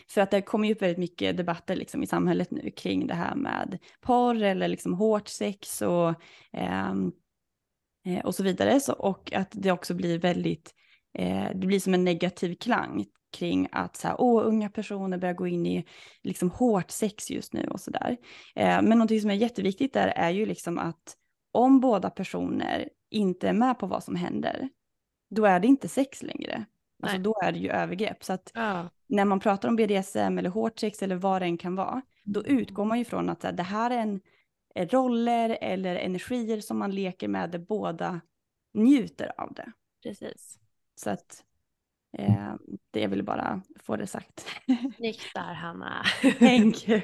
[0.10, 3.16] För att det kommer ju upp väldigt mycket debatter liksom i samhället nu kring det
[3.16, 6.10] här med porr eller liksom hårt sex och,
[6.54, 6.94] eh,
[8.06, 8.80] eh och så vidare.
[8.80, 10.76] Så, och att det också blir väldigt,
[11.14, 15.34] eh, det blir som en negativ klang kring att så här, åh, unga personer börjar
[15.34, 15.86] gå in i
[16.22, 18.18] liksom hårt sex just nu och så där.
[18.56, 21.18] Eh, men någonting som är jätteviktigt där är ju liksom att
[21.52, 24.70] om båda personer inte är med på vad som händer,
[25.30, 26.66] då är det inte sex längre.
[27.04, 28.24] Alltså då är det ju övergrepp.
[28.24, 28.90] Så att ja.
[29.08, 32.46] när man pratar om BDSM eller hårt sex eller vad det än kan vara, då
[32.46, 34.22] utgår man ju från att här, det här är en
[34.76, 38.22] roller eller energier som man leker med där båda
[38.74, 39.72] njuter av det.
[40.04, 40.58] Precis.
[40.96, 41.44] Så att
[42.18, 42.54] Eh,
[42.92, 44.46] det jag ville bara få det sagt.
[44.98, 46.04] Snyggt där Hanna.
[46.40, 47.02] Thank you.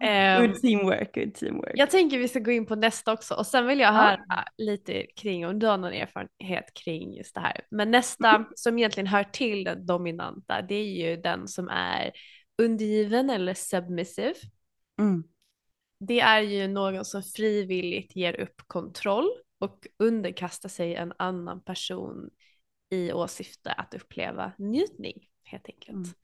[0.00, 1.72] um, good teamwork, good teamwork.
[1.74, 4.44] Jag tänker vi ska gå in på nästa också och sen vill jag höra ja.
[4.58, 7.60] lite kring om du har någon erfarenhet kring just det här.
[7.70, 8.48] Men nästa mm.
[8.54, 12.12] som egentligen hör till den dominanta det är ju den som är
[12.62, 14.34] undergiven eller submissive.
[15.00, 15.24] Mm.
[16.00, 22.30] Det är ju någon som frivilligt ger upp kontroll och underkastar sig en annan person
[22.94, 26.16] i åsyfte att uppleva njutning helt enkelt.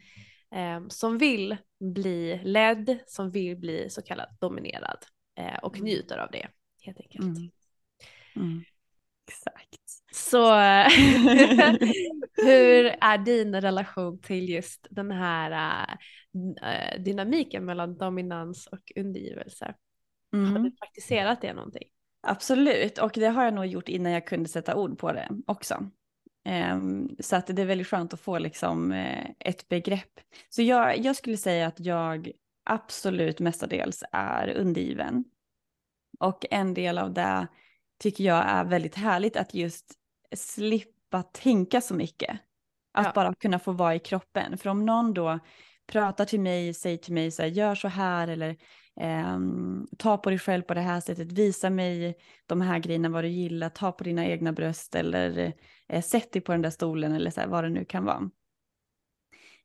[0.51, 0.85] Mm.
[0.85, 4.99] Eh, som vill bli ledd, som vill bli så kallad dominerad
[5.39, 5.85] eh, och mm.
[5.85, 6.49] njuter av det
[6.83, 7.25] helt enkelt.
[7.25, 7.51] Mm.
[8.37, 8.65] mm.
[9.29, 9.81] Exakt.
[10.13, 10.53] Så
[12.45, 15.87] hur är din relation till just den här
[16.63, 19.75] äh, dynamiken mellan dominans och undergivelse?
[20.33, 20.77] Har du mm.
[20.77, 21.89] praktiserat det någonting?
[22.23, 25.91] Absolut, och det har jag nog gjort innan jag kunde sätta ord på det också.
[26.51, 30.21] Um, så att det är väldigt skönt att få liksom uh, ett begrepp.
[30.49, 32.31] Så jag, jag skulle säga att jag
[32.65, 35.25] absolut mestadels är undergiven.
[36.21, 37.47] Och en del av det
[37.99, 39.95] tycker jag är väldigt härligt att just
[40.37, 42.41] slippa tänka så mycket.
[42.93, 43.13] Att ja.
[43.15, 44.59] bara kunna få vara i kroppen.
[44.59, 45.39] För om någon då
[45.87, 48.57] pratar till mig, säger till mig så här, gör så här eller
[49.01, 49.39] eh,
[49.99, 52.15] ta på dig själv på det här sättet, visa mig
[52.47, 55.53] de här grejerna vad du gillar, ta på dina egna bröst eller
[55.89, 58.31] eh, sätt dig på den där stolen eller så här, vad det nu kan vara.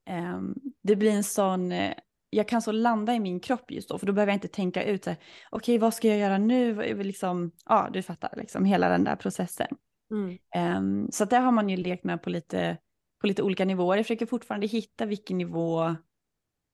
[0.10, 0.42] Eh,
[0.84, 1.94] det blir en sån, eh,
[2.30, 4.84] jag kan så landa i min kropp just då, för då behöver jag inte tänka
[4.84, 5.18] ut så här,
[5.52, 9.16] okej okay, vad ska jag göra nu, liksom, ja du fattar, liksom hela den där
[9.16, 9.78] processen.
[10.12, 10.38] Mm.
[10.78, 12.78] Um, så det har man ju lekt med på lite,
[13.22, 13.98] på lite olika nivåer.
[13.98, 15.96] Jag försöker fortfarande hitta vilken nivå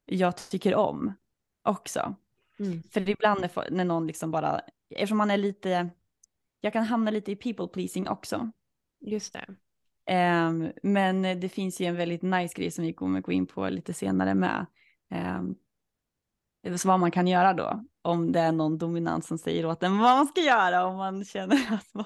[0.06, 1.14] jag tycker om
[1.64, 2.16] också.
[2.62, 2.84] Mm.
[2.92, 5.90] För ibland när, när någon liksom bara, eftersom man är lite,
[6.62, 8.52] jag kan hamna lite i people pleasing också.
[9.02, 9.46] Just det.
[10.10, 13.70] Um, men det finns ju en väldigt nice grej som vi kommer gå in på
[13.70, 14.66] lite senare med.
[15.36, 15.56] Um,
[16.86, 20.18] vad man kan göra då om det är någon dominant som säger åt en vad
[20.18, 22.06] man ska göra om man känner att man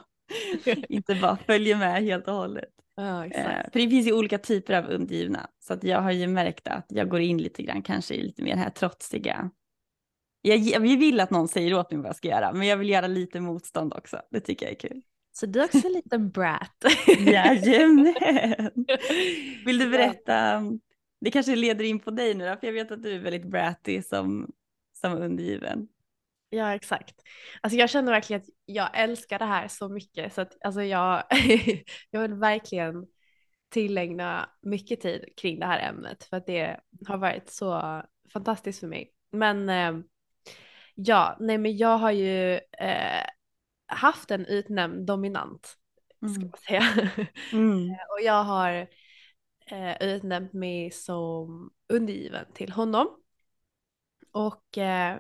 [0.90, 2.70] inte bara följer med helt och hållet.
[2.96, 3.32] Ja, uh,
[3.72, 6.86] för det finns ju olika typer av undgivna så att jag har ju märkt att
[6.88, 9.52] jag går in lite grann kanske i lite mer här trotsiga.
[10.48, 12.90] Jag, jag vill att någon säger åt mig vad jag ska göra men jag vill
[12.90, 14.22] göra lite motstånd också.
[14.32, 15.02] Det tycker jag är kul.
[15.32, 16.86] Så du är också en liten brat.
[17.20, 18.14] Jajamän.
[19.66, 20.64] Vill du berätta?
[21.22, 23.46] Det kanske leder in på dig nu då, för jag vet att du är väldigt
[23.46, 24.52] bratty som,
[25.02, 25.88] som undergiven.
[26.50, 27.16] Ja exakt.
[27.62, 31.24] Alltså jag känner verkligen att jag älskar det här så mycket så att alltså jag,
[32.10, 33.06] jag vill verkligen
[33.70, 38.02] tillägna mycket tid kring det här ämnet för att det har varit så
[38.34, 39.12] fantastiskt för mig.
[39.32, 40.06] Men eh,
[40.96, 43.26] ja, nej men jag har ju eh,
[43.88, 45.78] haft en utnämnd dominant,
[46.18, 46.50] ska mm.
[46.50, 47.12] man säga.
[47.54, 47.90] Mm.
[47.90, 48.88] och jag har
[49.72, 53.08] eh, utnämnt mig som undergiven till honom.
[54.32, 55.20] Och eh,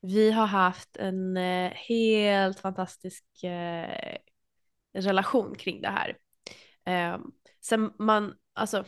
[0.00, 4.16] vi har haft en eh, helt fantastisk eh,
[4.92, 6.16] relation kring det här.
[6.84, 7.20] Eh,
[7.60, 8.84] sen man, alltså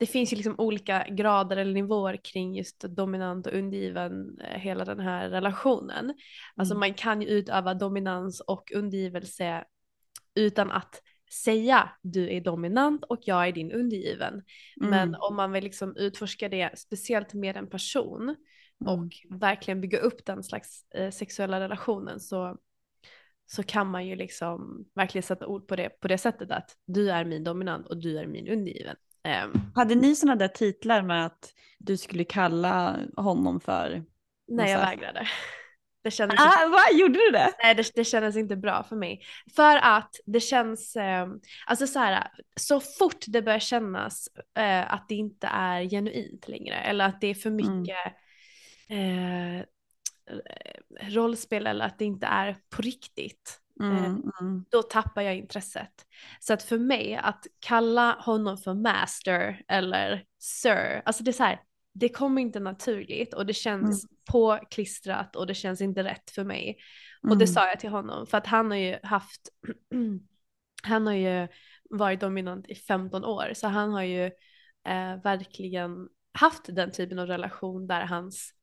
[0.00, 4.84] det finns ju liksom olika grader eller nivåer kring just dominant och undergiven, eh, hela
[4.84, 5.96] den här relationen.
[5.96, 6.14] Alltså mm.
[6.56, 9.64] Alltså man kan ju utöva dominans och undergivelse
[10.34, 14.32] utan att säga du är dominant och jag är din undergiven.
[14.80, 14.90] Mm.
[14.90, 18.36] Men om man vill liksom utforska det speciellt med en person mm.
[18.80, 22.58] och verkligen bygga upp den slags eh, sexuella relationen så,
[23.46, 27.10] så kan man ju liksom verkligen sätta ord på det på det sättet att du
[27.10, 28.96] är min dominant och du är min undergiven.
[29.24, 34.04] Um, Hade ni sådana där titlar med att du skulle kalla honom för?
[34.48, 35.28] Nej, jag vägrade.
[36.02, 36.66] Det kändes ah, inte...
[36.70, 37.52] Vad gjorde du det?
[37.62, 39.22] Nej, det, det kändes inte bra för mig.
[39.56, 41.28] För att det känns, eh,
[41.66, 44.28] alltså så här, så fort det börjar kännas
[44.58, 47.80] eh, att det inte är genuint längre eller att det är för mm.
[47.80, 48.14] mycket
[48.88, 49.56] mm.
[49.56, 49.64] eh,
[51.00, 53.59] rollspel eller att det inte är på riktigt.
[53.80, 54.04] Mm, eh,
[54.40, 54.64] mm.
[54.70, 56.06] Då tappar jag intresset.
[56.40, 61.44] Så att för mig att kalla honom för master eller sir, alltså det är så
[61.44, 61.60] här,
[61.92, 64.16] det kommer inte naturligt och det känns mm.
[64.30, 66.78] påklistrat och det känns inte rätt för mig.
[67.22, 67.46] Och det mm.
[67.46, 69.48] sa jag till honom för att han har ju haft,
[70.82, 71.48] han har ju
[71.90, 74.24] varit dominant i 15 år så han har ju
[74.86, 78.54] eh, verkligen haft den typen av relation där hans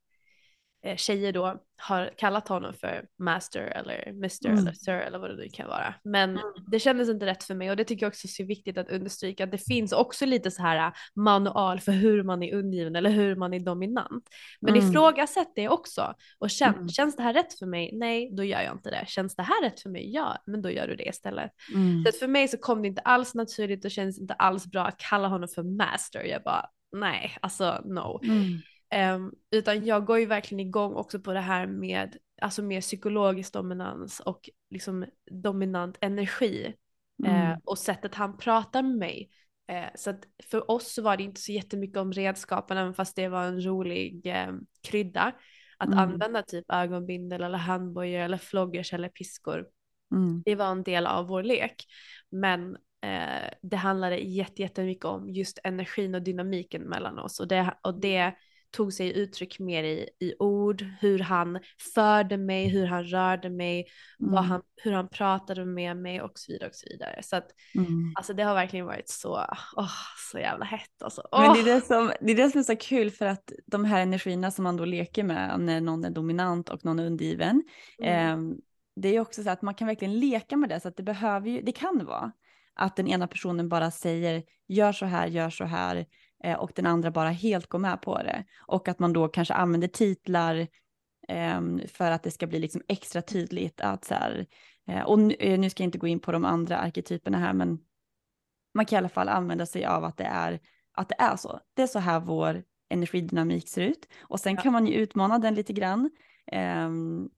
[0.96, 4.60] tjejer då har kallat honom för master eller mister mm.
[4.60, 5.94] eller sir eller vad det nu kan vara.
[6.04, 6.42] Men mm.
[6.70, 8.90] det kändes inte rätt för mig och det tycker jag också är så viktigt att
[8.90, 12.96] understryka att det finns också lite så här äh, manual för hur man är undergiven
[12.96, 14.28] eller hur man är dominant.
[14.60, 14.88] Men mm.
[14.88, 16.88] ifrågasätt det också och känn, mm.
[16.88, 17.90] känns det här rätt för mig?
[17.92, 19.04] Nej, då gör jag inte det.
[19.06, 20.14] Känns det här rätt för mig?
[20.14, 21.50] Ja, men då gör du det istället.
[21.74, 22.02] Mm.
[22.04, 24.84] Så att för mig så kom det inte alls naturligt och känns inte alls bra
[24.84, 26.22] att kalla honom för master.
[26.22, 28.20] Jag bara nej, alltså no.
[29.14, 33.52] Um, utan jag går ju verkligen igång också på det här med alltså mer psykologisk
[33.52, 36.74] dominans och liksom dominant energi
[37.24, 37.50] mm.
[37.50, 39.30] uh, och sättet han pratar med mig.
[39.72, 43.16] Uh, så att för oss så var det inte så jättemycket om redskapen även fast
[43.16, 45.32] det var en rolig uh, krydda
[45.78, 45.98] att mm.
[45.98, 49.66] använda typ ögonbindel eller handbojor eller floggers eller piskor.
[50.12, 50.42] Mm.
[50.44, 51.84] Det var en del av vår lek.
[52.30, 58.00] Men eh, det handlade jättemycket om just energin och dynamiken mellan oss och det, och
[58.00, 58.34] det
[58.70, 61.58] tog sig uttryck mer i, i ord, hur han
[61.94, 63.86] förde mig, hur han rörde mig,
[64.20, 64.32] mm.
[64.32, 67.20] vad han, hur han pratade med mig och så vidare och så vidare.
[67.22, 68.12] Så att mm.
[68.14, 69.34] alltså det har verkligen varit så,
[69.76, 69.92] oh,
[70.32, 71.22] så jävla hett alltså.
[71.32, 71.40] Oh.
[71.40, 73.84] Men det är det, som, det är det som är så kul för att de
[73.84, 77.62] här energierna som man då leker med när någon är dominant och någon är undergiven,
[78.02, 78.50] mm.
[78.50, 78.56] eh,
[78.96, 81.48] det är också så att man kan verkligen leka med det så att det behöver
[81.48, 82.32] ju, det kan vara
[82.74, 86.06] att den ena personen bara säger gör så här, gör så här
[86.44, 88.44] eh, och den andra bara helt går med på det.
[88.66, 90.66] Och att man då kanske använder titlar
[91.28, 94.46] eh, för att det ska bli liksom extra tydligt att så här,
[94.88, 97.52] eh, och nu, eh, nu ska jag inte gå in på de andra arketyperna här,
[97.52, 97.78] men
[98.74, 100.60] man kan i alla fall använda sig av att det är,
[100.92, 101.60] att det är så.
[101.74, 104.08] Det är så här vår energidynamik ser ut.
[104.20, 104.60] Och sen ja.
[104.62, 106.10] kan man ju utmana den lite grann
[106.52, 106.90] eh,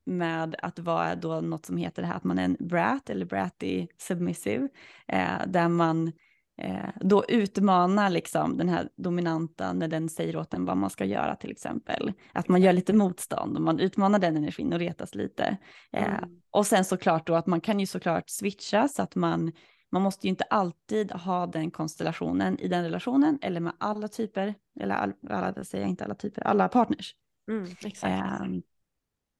[0.04, 3.26] med att vara då något som heter det här att man är en brat eller
[3.26, 4.68] bratty submissive,
[5.08, 6.12] eh, där man
[6.60, 11.04] eh, då utmana liksom den här dominanta när den säger åt en vad man ska
[11.04, 12.12] göra till exempel.
[12.32, 15.56] Att man gör lite motstånd och man utmanar den energin och retas lite.
[15.92, 16.40] Eh, mm.
[16.50, 19.52] Och sen såklart då att man kan ju såklart switcha så att man
[19.92, 24.54] man måste ju inte alltid ha den konstellationen i den relationen eller med alla typer,
[24.80, 27.14] eller all, alla, säger jag inte alla typer, alla partners.
[27.50, 28.04] Mm, exakt.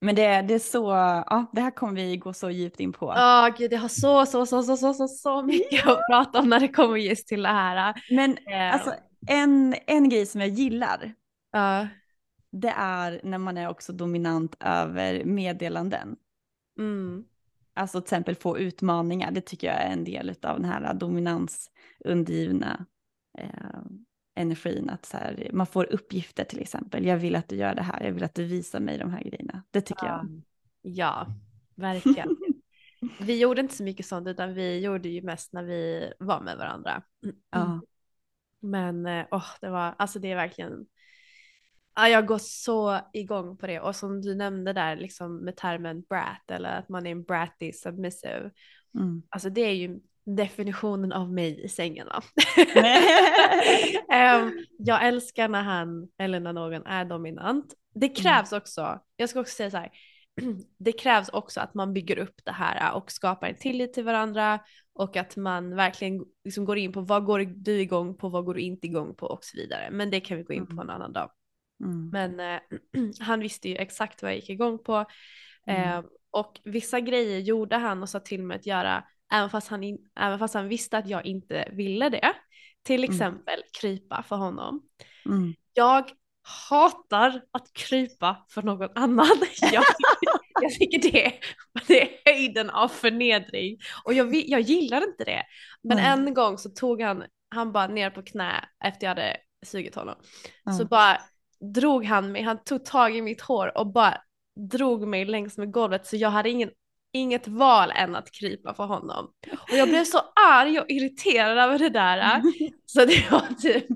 [0.00, 0.84] Men det, det är så,
[1.26, 3.06] ja det här kommer vi gå så djupt in på.
[3.16, 6.38] Ja oh, gud jag har så, så, så, så, så, så, så mycket att prata
[6.38, 8.02] om när det kommer just till det här.
[8.10, 8.74] Men uh.
[8.74, 8.94] alltså
[9.26, 11.04] en, en grej som jag gillar,
[11.56, 11.86] uh.
[12.52, 16.16] det är när man är också dominant över meddelanden.
[16.78, 17.24] Mm.
[17.74, 22.86] Alltså till exempel få utmaningar, det tycker jag är en del av den här dominansundgivna
[23.38, 23.80] eh,
[24.40, 24.90] energin.
[24.90, 28.04] Att så här, man får uppgifter till exempel, jag vill att du gör det här,
[28.04, 29.62] jag vill att du visar mig de här grejerna.
[29.70, 30.12] Det tycker ja.
[30.12, 30.42] jag.
[30.82, 31.26] Ja,
[31.74, 32.36] verkligen.
[33.20, 36.56] vi gjorde inte så mycket sånt utan vi gjorde ju mest när vi var med
[36.56, 37.02] varandra.
[37.50, 37.80] Ja.
[38.60, 40.86] Men oh, det var, alltså det är verkligen
[41.94, 46.00] Ja, jag går så igång på det och som du nämnde där liksom med termen
[46.00, 48.50] brat eller att man är en bratty submissive.
[48.94, 49.22] Mm.
[49.28, 52.06] Alltså det är ju definitionen av mig i sängen.
[54.08, 57.74] um, jag älskar när han eller när någon är dominant.
[57.94, 58.14] Det mm.
[58.14, 59.90] krävs också, jag ska också säga så här,
[60.78, 64.60] det krävs också att man bygger upp det här och skapar en tillit till varandra
[64.94, 68.54] och att man verkligen liksom går in på vad går du igång på, vad går
[68.54, 69.88] du inte igång på och så vidare.
[69.90, 70.82] Men det kan vi gå in på mm.
[70.82, 71.30] en annan dag.
[71.84, 72.08] Mm.
[72.08, 72.60] Men eh,
[73.20, 75.04] han visste ju exakt vad jag gick igång på.
[75.66, 75.98] Mm.
[75.98, 79.82] Eh, och vissa grejer gjorde han och sa till mig att göra även fast han,
[79.82, 82.32] in, även fast han visste att jag inte ville det.
[82.82, 83.10] Till mm.
[83.10, 83.68] exempel mm.
[83.80, 84.82] krypa för honom.
[85.26, 85.54] Mm.
[85.74, 86.10] Jag
[86.68, 89.36] hatar att krypa för någon annan.
[89.72, 89.84] Jag
[90.62, 91.32] jag tycker det,
[91.86, 95.42] det är höjden av förnedring och jag, jag gillar inte det.
[95.82, 96.26] Men mm.
[96.26, 100.14] en gång så tog han, han bara ner på knä efter jag hade sugit honom.
[100.78, 101.18] Så bara
[101.74, 104.20] drog han mig, han tog tag i mitt hår och bara
[104.70, 106.70] drog mig längs med golvet så jag hade ingen,
[107.12, 109.30] inget val än att krypa för honom.
[109.52, 112.42] Och jag blev så arg och irriterad över det där.
[112.86, 113.86] Så det var typ,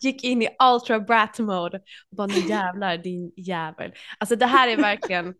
[0.00, 1.76] gick in i ultra brat mode.
[2.10, 3.92] Och bara nu jävlar din jävel.
[4.18, 5.34] Alltså det här är verkligen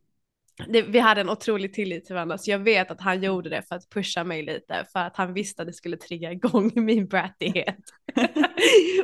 [0.68, 3.62] det, vi hade en otrolig tillit till varandra så jag vet att han gjorde det
[3.68, 7.06] för att pusha mig lite för att han visste att det skulle trigga igång min
[7.06, 7.78] brattighet.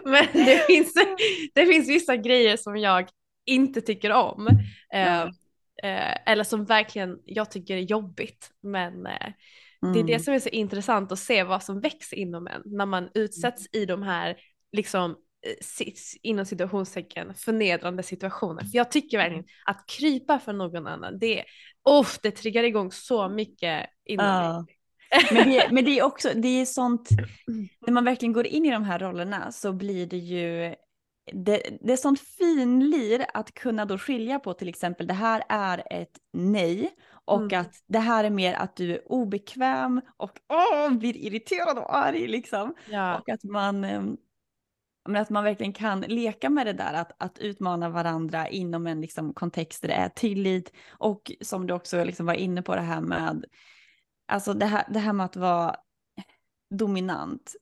[0.04, 0.94] Men det finns,
[1.54, 3.08] det finns vissa grejer som jag
[3.46, 4.48] inte tycker om.
[4.94, 5.28] Eh,
[5.82, 8.50] eh, eller som verkligen jag tycker är jobbigt.
[8.62, 9.32] Men eh,
[9.82, 9.92] mm.
[9.92, 10.20] det är det mm.
[10.20, 13.86] som är så intressant att se vad som växer inom en när man utsätts i
[13.86, 14.36] de här
[14.72, 15.16] liksom
[15.46, 15.86] Eh,
[16.22, 18.64] inom situationstecken förnedrande situationer.
[18.64, 21.44] För jag tycker verkligen att krypa för någon annan, det,
[21.84, 24.62] oh, det triggar igång så mycket inom ja.
[24.62, 24.74] mig.
[25.32, 27.08] Men det, men det är också, det är sånt,
[27.86, 30.74] när man verkligen går in i de här rollerna så blir det ju,
[31.32, 35.82] det, det är sånt finlir att kunna då skilja på till exempel det här är
[35.90, 36.90] ett nej
[37.24, 37.60] och mm.
[37.60, 42.26] att det här är mer att du är obekväm och åh, blir irriterad och arg
[42.26, 42.74] liksom.
[42.90, 43.18] Ja.
[43.18, 44.16] Och att man ehm,
[45.08, 49.00] men att man verkligen kan leka med det där att, att utmana varandra inom en
[49.00, 52.80] liksom, kontext där det är tillit och som du också liksom var inne på det
[52.80, 53.44] här med,
[54.26, 55.76] alltså det här, det här med att vara
[56.70, 57.54] dominant,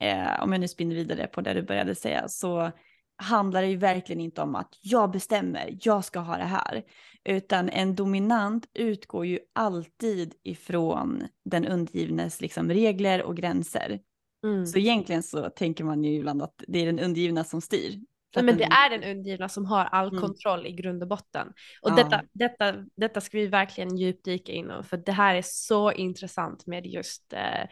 [0.00, 2.72] eh, om jag nu spinner vidare på det du började säga, så
[3.16, 6.82] handlar det ju verkligen inte om att jag bestämmer, jag ska ha det här,
[7.24, 14.00] utan en dominant utgår ju alltid ifrån den undgivnes liksom regler och gränser.
[14.44, 14.66] Mm.
[14.66, 18.00] Så egentligen så tänker man ju ibland att det är den undgivna som styr.
[18.36, 20.20] Nej, men det är den undgivna som har all mm.
[20.20, 21.48] kontroll i grund och botten.
[21.82, 21.94] Och ja.
[21.94, 26.86] detta, detta, detta ska vi verkligen djupdyka inom för det här är så intressant med
[26.86, 27.66] just eh,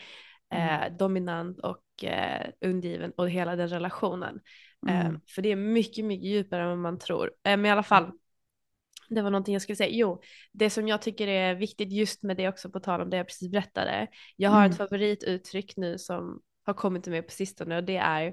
[0.54, 0.82] mm.
[0.82, 4.40] eh, dominant och eh, undgiven och hela den relationen.
[4.88, 5.20] Eh, mm.
[5.34, 7.26] för det är mycket, mycket djupare än vad man tror.
[7.26, 8.12] Eh, men i alla fall,
[9.08, 9.90] det var någonting jag skulle säga.
[9.90, 10.22] Jo,
[10.52, 13.26] det som jag tycker är viktigt just med det också på tal om det jag
[13.26, 14.06] precis berättade.
[14.36, 14.88] Jag har ett mm.
[14.88, 18.32] favorituttryck nu som har kommit till mig på sistone och det är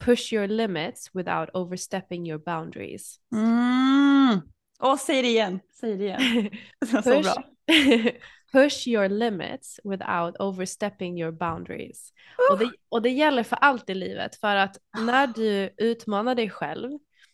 [0.00, 3.16] push your limits without overstepping your boundaries.
[3.32, 4.40] Mm.
[4.82, 6.20] Åh, säg det igen, säg det igen.
[6.80, 7.34] push, Så bra.
[8.52, 12.12] push your limits without overstepping your boundaries.
[12.38, 12.52] Uh.
[12.52, 16.50] Och, det, och det gäller för allt i livet för att när du utmanar dig
[16.50, 16.90] själv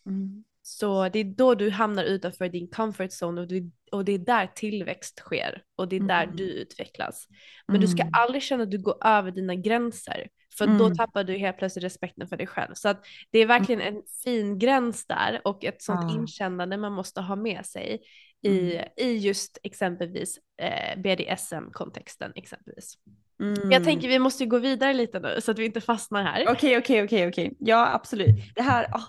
[0.07, 0.45] mm.
[0.63, 4.19] så det är då du hamnar utanför din comfort zone och, du, och det är
[4.19, 6.37] där tillväxt sker och det är där mm.
[6.37, 7.27] du utvecklas.
[7.67, 7.81] Men mm.
[7.81, 8.15] du ska mm.
[8.15, 10.79] aldrig känna att du går över dina gränser för mm.
[10.79, 12.75] då tappar du helt plötsligt respekten för dig själv.
[12.75, 13.97] Så att det är verkligen mm.
[13.97, 16.15] en fin gräns där och ett sånt ah.
[16.15, 18.01] inkännande man måste ha med sig
[18.47, 18.89] i, mm.
[18.97, 22.95] i just exempelvis eh, BDSM-kontexten exempelvis.
[23.41, 23.71] Mm.
[23.71, 26.47] Jag tänker vi måste gå vidare lite nu så att vi inte fastnar här.
[26.49, 27.57] Okej, okej, okej, okej.
[27.59, 28.55] Ja, absolut.
[28.55, 29.05] Det här, oh,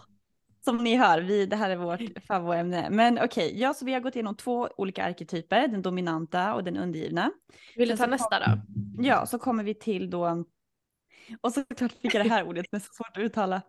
[0.65, 2.89] som ni hör, vi, det här är vårt favoritämne.
[2.89, 6.63] Men okej, okay, ja, så vi har gått igenom två olika arketyper, den dominanta och
[6.63, 7.31] den undergivna.
[7.75, 8.61] Vill du ta nästa då?
[8.99, 10.45] Ja, så kommer vi till då,
[11.41, 13.61] och såklart fick jag det här ordet är så svårt att uttala,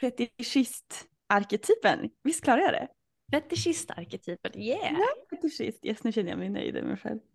[0.00, 2.10] fetischist-arketypen.
[2.22, 2.88] Visst klarar jag det?
[3.30, 4.92] Fetischist-arketypen, yeah!
[4.92, 7.20] Ja, fetischist, yes nu känner jag mig nöjd med mig själv.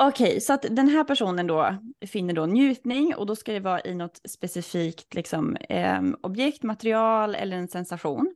[0.00, 1.76] Okej, okay, så att den här personen då
[2.06, 7.34] finner då njutning och då ska det vara i något specifikt liksom, eh, objekt, material
[7.34, 8.34] eller en sensation.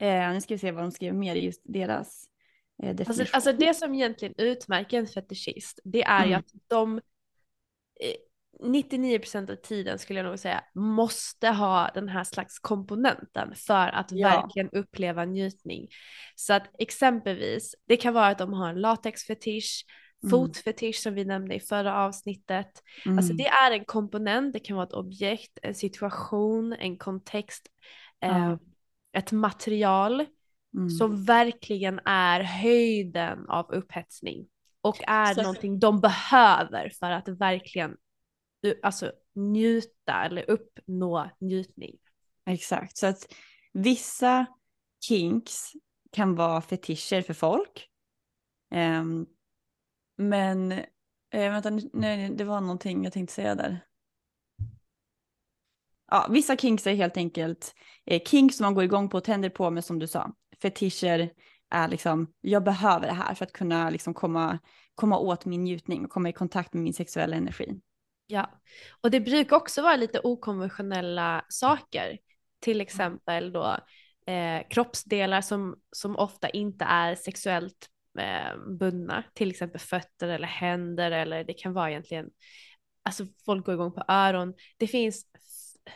[0.00, 2.24] Eh, nu ska vi se vad de skriver mer i just deras
[2.82, 3.20] eh, definition.
[3.20, 6.28] Alltså, alltså, det som egentligen utmärker en fetischist, det är mm.
[6.28, 7.00] ju att de
[8.62, 13.88] 99% eh, av tiden skulle jag nog säga måste ha den här slags komponenten för
[13.88, 14.28] att ja.
[14.28, 15.88] verkligen uppleva njutning.
[16.34, 19.84] Så att exempelvis, det kan vara att de har en latexfetisch,
[20.24, 20.30] Mm.
[20.30, 22.66] Fotfetisch som vi nämnde i förra avsnittet.
[22.66, 23.18] Alltså, mm.
[23.18, 27.68] Alltså det är en komponent, det kan vara ett objekt, en situation, en kontext,
[28.20, 28.42] mm.
[28.42, 28.58] eh,
[29.12, 30.26] ett material
[30.76, 30.90] mm.
[30.90, 34.46] som verkligen är höjden av upphetsning
[34.80, 35.42] och är Så...
[35.42, 37.96] någonting de behöver för att verkligen
[38.82, 41.98] alltså, njuta eller uppnå njutning.
[42.46, 43.34] Exakt, så att
[43.72, 44.46] vissa
[45.00, 45.72] kinks
[46.12, 47.88] kan vara fetischer för folk.
[48.74, 49.26] Um,
[50.16, 50.72] men,
[51.30, 53.80] eh, vänta, nej, det var någonting jag tänkte säga där.
[56.10, 57.74] Ja, vissa kinks är helt enkelt
[58.06, 61.30] eh, kinks som man går igång på och tänder på, men som du sa, fetischer
[61.70, 64.58] är liksom, jag behöver det här för att kunna liksom komma,
[64.94, 67.80] komma åt min njutning och komma i kontakt med min sexuella energi.
[68.26, 68.60] Ja,
[69.00, 72.18] och det brukar också vara lite okonventionella saker,
[72.60, 73.76] till exempel då
[74.26, 81.10] eh, kroppsdelar som, som ofta inte är sexuellt eh, bundna, till exempel fötter eller händer
[81.10, 82.30] eller det kan vara egentligen,
[83.02, 84.54] alltså folk går igång på öron.
[84.76, 85.26] Det finns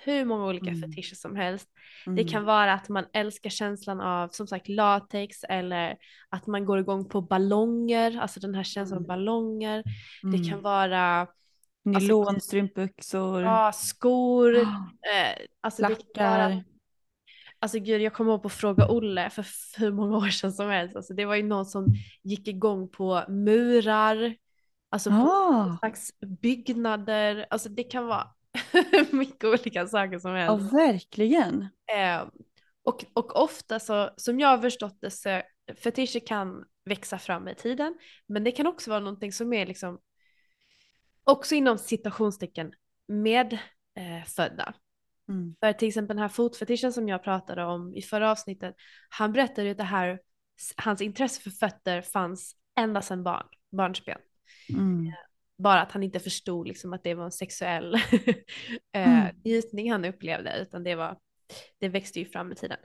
[0.05, 0.81] hur många olika mm.
[0.81, 1.69] fetischer som helst.
[2.07, 2.17] Mm.
[2.17, 5.97] Det kan vara att man älskar känslan av som sagt latex eller
[6.29, 9.09] att man går igång på ballonger, alltså den här känslan av mm.
[9.09, 9.83] ballonger.
[10.23, 10.43] Mm.
[10.43, 11.27] Det kan vara
[11.91, 13.43] Nylonstrumpbyxor.
[13.43, 14.57] Ja, skor.
[14.57, 15.97] Oh, eh, alltså Lackar.
[15.97, 16.65] Det kan vara
[17.61, 19.47] Alltså gud, jag kommer ihåg på Fråga Olle för
[19.79, 20.97] hur många år sedan som helst.
[20.97, 21.87] Alltså, det var ju någon som
[22.23, 24.35] gick igång på murar,
[24.91, 27.47] alltså på slags byggnader.
[27.51, 28.29] Alltså det kan vara
[29.11, 30.73] mycket olika saker som helst.
[30.73, 31.69] Ja, verkligen.
[31.97, 32.27] Eh,
[32.85, 35.43] och, och ofta så, som jag har förstått det, så
[35.83, 37.95] fetischer kan växa fram i tiden,
[38.27, 39.99] men det kan också vara någonting som är liksom
[41.29, 42.73] också inom citationstecken
[43.07, 44.75] medfödda.
[45.29, 45.57] Mm.
[45.61, 48.75] För till exempel den här fotfetischen som jag pratade om i förra avsnittet,
[49.09, 50.21] han berättade ju att det här,
[50.77, 54.19] hans intresse för fötter fanns ända sedan barn, barnsben.
[54.71, 55.07] Mm.
[55.07, 55.15] Eh,
[55.59, 57.95] bara att han inte förstod liksom att det var en sexuell
[58.93, 59.37] eh, mm.
[59.45, 61.19] njutning han upplevde, utan det, var,
[61.79, 62.79] det växte ju fram med tiden.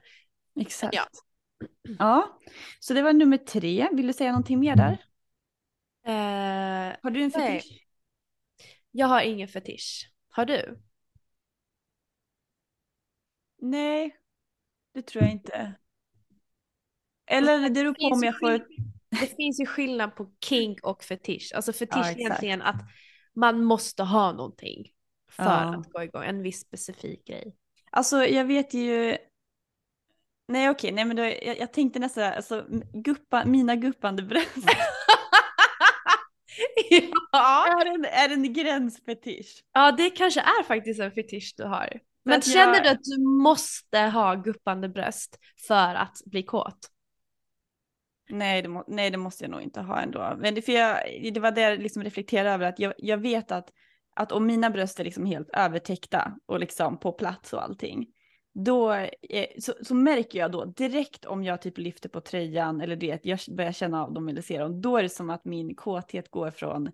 [0.59, 0.95] Exakt.
[0.95, 1.05] Ja.
[1.99, 2.39] ja,
[2.79, 3.87] så det var nummer tre.
[3.93, 4.97] Vill du säga någonting mer där?
[6.05, 7.83] Eh, har du en fetisch?
[8.95, 10.11] Jag har ingen fetisch.
[10.29, 10.79] Har du?
[13.61, 14.17] Nej,
[14.93, 15.73] det tror jag inte.
[17.25, 18.67] Eller det beror på om jag får...
[19.09, 21.51] Det finns ju skillnad på kink och fetisch.
[21.55, 22.81] Alltså fetisch ja, är egentligen att
[23.35, 24.91] man måste ha någonting
[25.29, 25.75] för ja.
[25.75, 27.55] att gå igång, en viss specifik grej.
[27.91, 29.17] Alltså jag vet ju,
[30.47, 34.67] nej okej, nej men då, jag, jag tänkte nästan, alltså guppa, mina guppande bröst.
[37.31, 37.67] ja.
[37.81, 39.63] Är en, är en gränsfetisch?
[39.73, 41.99] Ja det kanske är faktiskt en fetisch du har.
[42.25, 42.83] Men känner jag...
[42.83, 46.89] du att du måste ha guppande bröst för att bli kåt?
[48.29, 50.35] Nej det, må, nej, det måste jag nog inte ha ändå.
[50.37, 50.97] Men det, för jag,
[51.33, 53.69] det var det jag liksom reflekterade över, att jag, jag vet att,
[54.15, 58.07] att om mina bröst är liksom helt övertäckta och liksom på plats och allting,
[58.53, 59.07] då
[59.59, 63.39] så, så, märker jag då direkt om jag typ lyfter på tröjan eller det, jag
[63.47, 66.51] börjar känna av dem eller se dem, då är det som att min kåthet går
[66.51, 66.91] från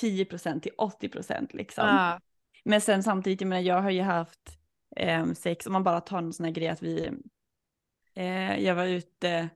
[0.00, 1.86] 10% till 80% liksom.
[1.86, 2.20] Ja.
[2.64, 4.58] Men sen samtidigt, jag menar jag har ju haft
[4.96, 5.66] eh, sex.
[5.66, 7.10] Om man bara tar en sån här grej att vi,
[8.14, 9.48] eh, jag var ute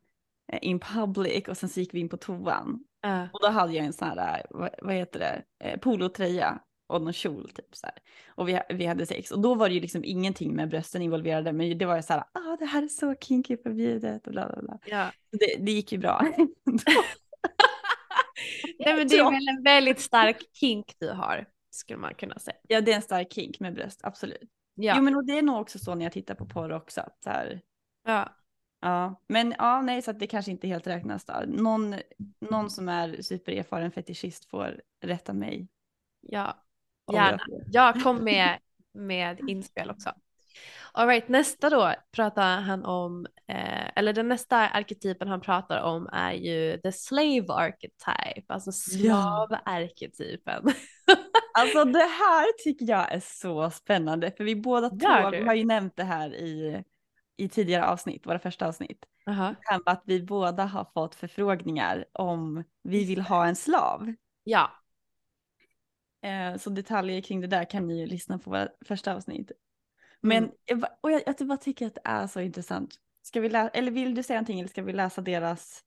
[0.52, 2.84] eh, in public och sen så gick vi in på toan.
[3.06, 3.24] Uh.
[3.32, 7.02] Och då hade jag en sån här, eh, vad, vad heter det, eh, polotröja och
[7.02, 7.94] någon kjol typ så här.
[8.28, 11.52] Och vi, vi hade sex och då var det ju liksom ingenting med brösten involverade
[11.52, 14.48] men det var ju så här, ah det här är så kinky förbjudet och bla
[14.48, 14.78] bla bla.
[14.86, 15.10] Ja.
[15.30, 16.22] Det, det gick ju bra.
[18.78, 22.56] Nej men det är väl en väldigt stark kink du har skulle man kunna säga.
[22.68, 24.50] Ja det är en stark kink med bröst, absolut.
[24.74, 24.94] Ja.
[24.96, 27.00] Jo men och det är nog också så när jag tittar på porr också.
[27.00, 27.60] Att så här,
[28.04, 28.32] ja.
[28.80, 31.34] Ja, men ja, nej, så att det kanske inte helt räknas då.
[31.46, 31.94] Någon,
[32.50, 35.68] någon som är supererfaren fetischist får rätta mig
[36.28, 36.65] Ja,
[37.14, 37.38] gärna.
[37.72, 38.58] jag kom med,
[38.94, 40.12] med inspel också.
[40.92, 46.08] All right, nästa då pratar han om, eh, eller den nästa arketypen han pratar om
[46.12, 49.46] är ju the slave archetype, alltså Ja.
[49.48, 50.62] slavarketypen.
[51.58, 54.96] Alltså det här tycker jag är så spännande för vi båda två
[55.30, 56.84] vi har ju nämnt det här i,
[57.36, 59.04] i tidigare avsnitt, våra första avsnitt.
[59.26, 64.14] Med att vi båda har fått förfrågningar om vi vill ha en slav.
[64.44, 64.70] Ja,
[66.22, 69.52] Eh, så detaljer kring det där kan ni ju lyssna på våra första avsnitt.
[70.20, 70.50] Men Mm.
[70.64, 72.94] jag, ba- och jag, jag bara tycker att det är så intressant.
[73.22, 75.82] Ska vi läsa, eller vill du säga någonting eller ska vi läsa deras?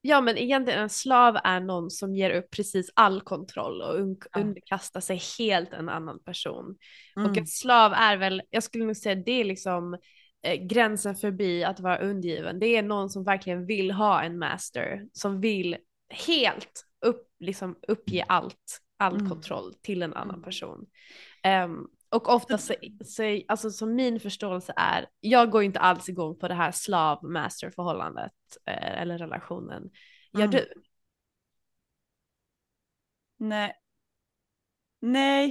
[0.00, 4.16] ja, men egentligen en slav är någon som ger upp precis all kontroll och un-
[4.32, 4.40] Ja.
[4.40, 6.76] underkastar sig helt en annan person.
[7.16, 7.38] Och Mm.
[7.38, 9.94] en slav är väl, jag skulle nog säga det är liksom
[10.42, 12.58] eh, gränsen förbi att vara undergiven.
[12.58, 15.76] Det är någon som verkligen vill ha en master, som vill
[16.08, 19.28] helt upp, liksom uppge allt, all Mm.
[19.28, 20.42] kontroll till en annan Mm.
[20.42, 20.86] person.
[21.42, 22.74] Ehm, och ofta så,
[23.04, 27.70] så, alltså som min förståelse är, jag går inte alls igång på det här slav-master
[27.70, 28.32] förhållandet
[28.66, 29.90] eh, eller relationen.
[30.32, 30.50] Gör Mm.
[30.50, 30.72] du?
[33.38, 33.72] Nej.
[35.00, 35.46] Nej.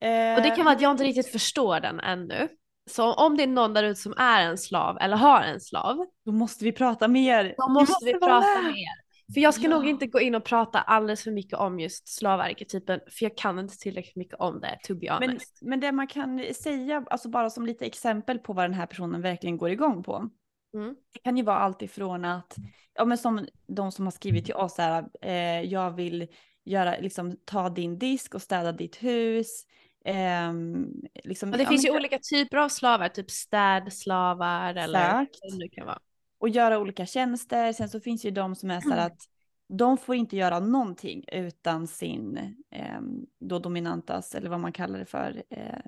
[0.00, 2.48] Och det Eh, kan vara att jag inte riktigt förstår den ännu.
[2.90, 6.06] Så om det är någon där ute som är en slav eller har en slav,
[6.24, 7.54] Då måste vi prata mer.
[7.58, 8.72] då måste vi, vara prata med.
[8.72, 8.88] mer.
[9.34, 9.70] För jag ska Ja.
[9.70, 13.58] nog inte gå in och prata alldeles för mycket om just slavarketypen, för jag kan
[13.58, 15.58] inte tillräckligt mycket om det, to be Men, honest.
[15.62, 19.22] men det man kan säga, alltså bara som lite exempel på vad den här personen
[19.22, 20.30] verkligen går igång på.
[20.74, 20.94] Mm.
[21.14, 22.56] Det kan ju vara allt ifrån att,
[22.94, 26.26] ja men som de som har skrivit till oss här, eh, jag vill
[26.64, 29.64] göra, liksom ta din disk och städa ditt hus.
[30.04, 30.86] ehm,
[31.24, 35.58] liksom, det ja, finns men- ju olika typer av slavar, typ städslavar eller vad det
[35.58, 35.98] nu kan vara.
[36.38, 37.72] Och göra olika tjänster.
[37.72, 38.98] Sen så finns ju de som är så Mm.
[38.98, 39.20] här att
[39.68, 42.36] de får inte göra någonting utan sin
[42.70, 43.00] eh,
[43.40, 45.78] då dominantas, eller vad man kallar det för, eh,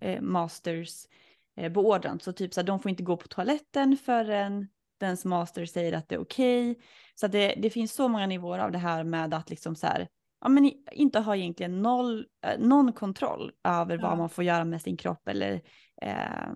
[0.00, 1.06] eh, masters
[1.56, 2.20] eh, beordran.
[2.20, 4.68] Så typ så här, de får inte gå på toaletten förrän
[5.00, 6.78] dens master säger att det är okej.
[7.14, 9.86] Så att det, det finns så många nivåer av det här med att liksom så
[9.86, 10.08] här,
[10.40, 14.02] ja men inte ha egentligen noll, eh, någon kontroll över Ja.
[14.08, 15.60] vad man får göra med sin kropp eller
[16.02, 16.54] ja.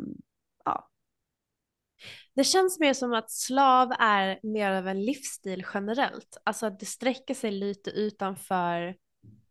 [2.37, 6.37] Det känns mer som att slav är mer av en livsstil generellt.
[6.45, 8.97] Alltså att det sträcker sig lite utanför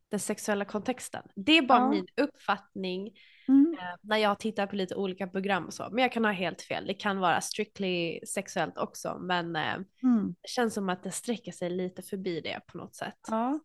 [0.10, 1.24] den sexuella kontexten.
[1.36, 1.90] Det är bara Ja.
[1.90, 3.18] min uppfattning
[3.48, 3.76] Mm.
[3.80, 5.90] eh, när jag tittar på lite olika program och så.
[5.92, 6.88] Men jag kan ha helt fel.
[6.88, 9.18] Det kan vara strictly sexuellt också.
[9.22, 9.74] Men eh,
[10.04, 10.36] Mm.
[10.42, 13.20] det känns som att det sträcker sig lite förbi det på något sätt.
[13.28, 13.60] Ja.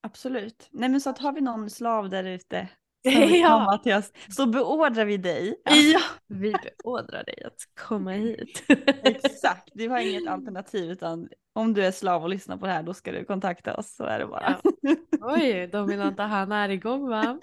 [0.02, 0.68] Absolut.
[0.72, 2.70] Nej men så att har vi någon slav där ute
[3.04, 3.82] Ja.
[3.98, 5.56] oss så beordrar vi dig.
[5.64, 8.64] Ja, vi beordrar dig att komma hit.
[9.04, 12.84] Exakt, du har inget alternativ utan om du är slav och lyssnar på det här
[12.84, 14.60] då ska du kontakta oss så är det bara.
[15.22, 17.40] Oj, dominanta Hanna är igång va?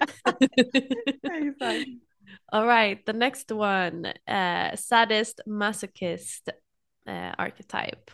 [1.23, 1.87] Exakt.
[2.45, 6.49] All right, the next one, uh, sadist masochist
[7.09, 8.11] uh, archetype.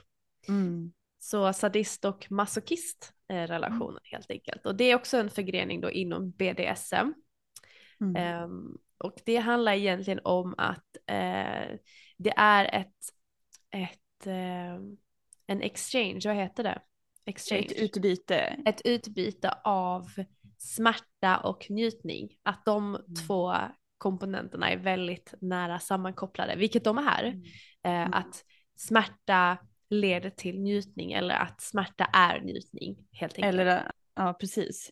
[0.47, 0.93] Mm.
[1.19, 4.65] Så sadist och masochist är relationen helt enkelt.
[4.65, 7.13] Och det är också en förgrening då inom BDSM.
[8.01, 8.15] Mm.
[8.15, 11.77] Ehm, och det handlar egentligen om att eh,
[12.17, 12.95] det är ett,
[13.71, 14.97] ett ehm,
[15.47, 16.81] en exchange, vad heter det?
[17.25, 17.61] Exchange.
[17.65, 18.35] Ett utbyte.
[18.65, 20.07] ett utbyte av
[20.57, 22.37] smärta och njutning.
[22.43, 23.15] Att de Mm.
[23.15, 23.55] två
[23.97, 27.23] komponenterna är väldigt nära sammankopplade, vilket de är.
[27.83, 28.13] Eh, Mm.
[28.13, 28.45] Att
[28.75, 29.57] smärta
[29.89, 33.53] leder till njutning eller att smärta är njutning helt enkelt.
[33.53, 34.91] Eller ja, precis.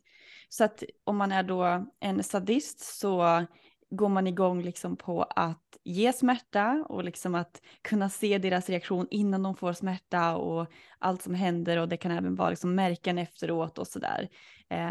[0.58, 3.46] Så att om man är då en sadist så
[3.90, 9.08] går man igång liksom på att ge smärta och liksom att kunna se deras reaktion
[9.12, 10.68] innan de får smärta och
[11.00, 14.30] allt som händer och det kan även vara liksom märken efteråt och sådär.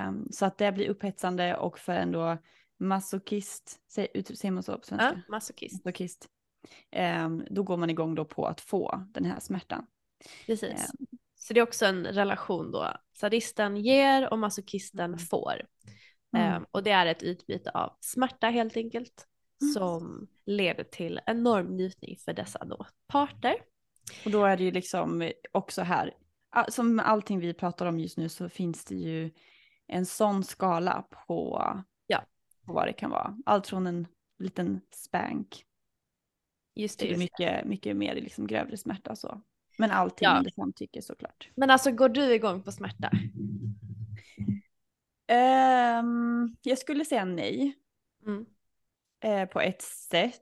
[0.08, 2.38] Um, så att det blir upphetsande och för en då
[2.78, 5.22] masochist, säger, man så på ja, svenska?
[5.28, 5.84] masochist.
[5.84, 6.28] Masochist.
[6.90, 9.86] Ehm, då går man igång då på att få den här smärtan.
[10.46, 10.90] Precis.
[11.00, 11.13] Ehm.
[11.47, 12.88] Så det är också en relation då.
[13.16, 15.18] Sadisten ger och masochisten Mm.
[15.18, 15.62] får.
[16.36, 16.47] Mm.
[16.53, 19.26] Ehm, och det är ett utbyte av smärta helt enkelt.
[19.62, 19.72] Mm.
[19.72, 23.55] Som leder till enorm njutning för dessa då parter.
[24.24, 26.14] Och då är det ju liksom också här,
[26.68, 29.30] som allting vi pratar om just nu så finns det ju
[29.86, 31.72] en sån skala på,
[32.07, 32.24] Ja.
[32.66, 33.38] på vad det kan vara.
[33.47, 34.07] Allt från en
[34.38, 35.64] liten spank
[36.74, 37.03] Just det.
[37.05, 39.42] till Just mycket, mycket mer liksom grövre smärta så.
[39.78, 40.38] Men allting Ja.
[40.38, 41.48] under samtycke såklart.
[41.54, 43.10] Men alltså går du igång på smärta?
[45.26, 47.74] Ehm, jag skulle säga nej
[48.26, 48.46] Mm.
[49.20, 50.40] eh, på ett sätt.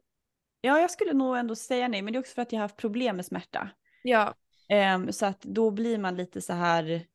[0.61, 2.65] Ja, jag skulle nog ändå säga nej, men det är också för att jag har
[2.65, 3.71] haft problem med smärta.
[4.03, 4.35] Ja,
[4.69, 7.07] Ehm, så att då blir man lite så här,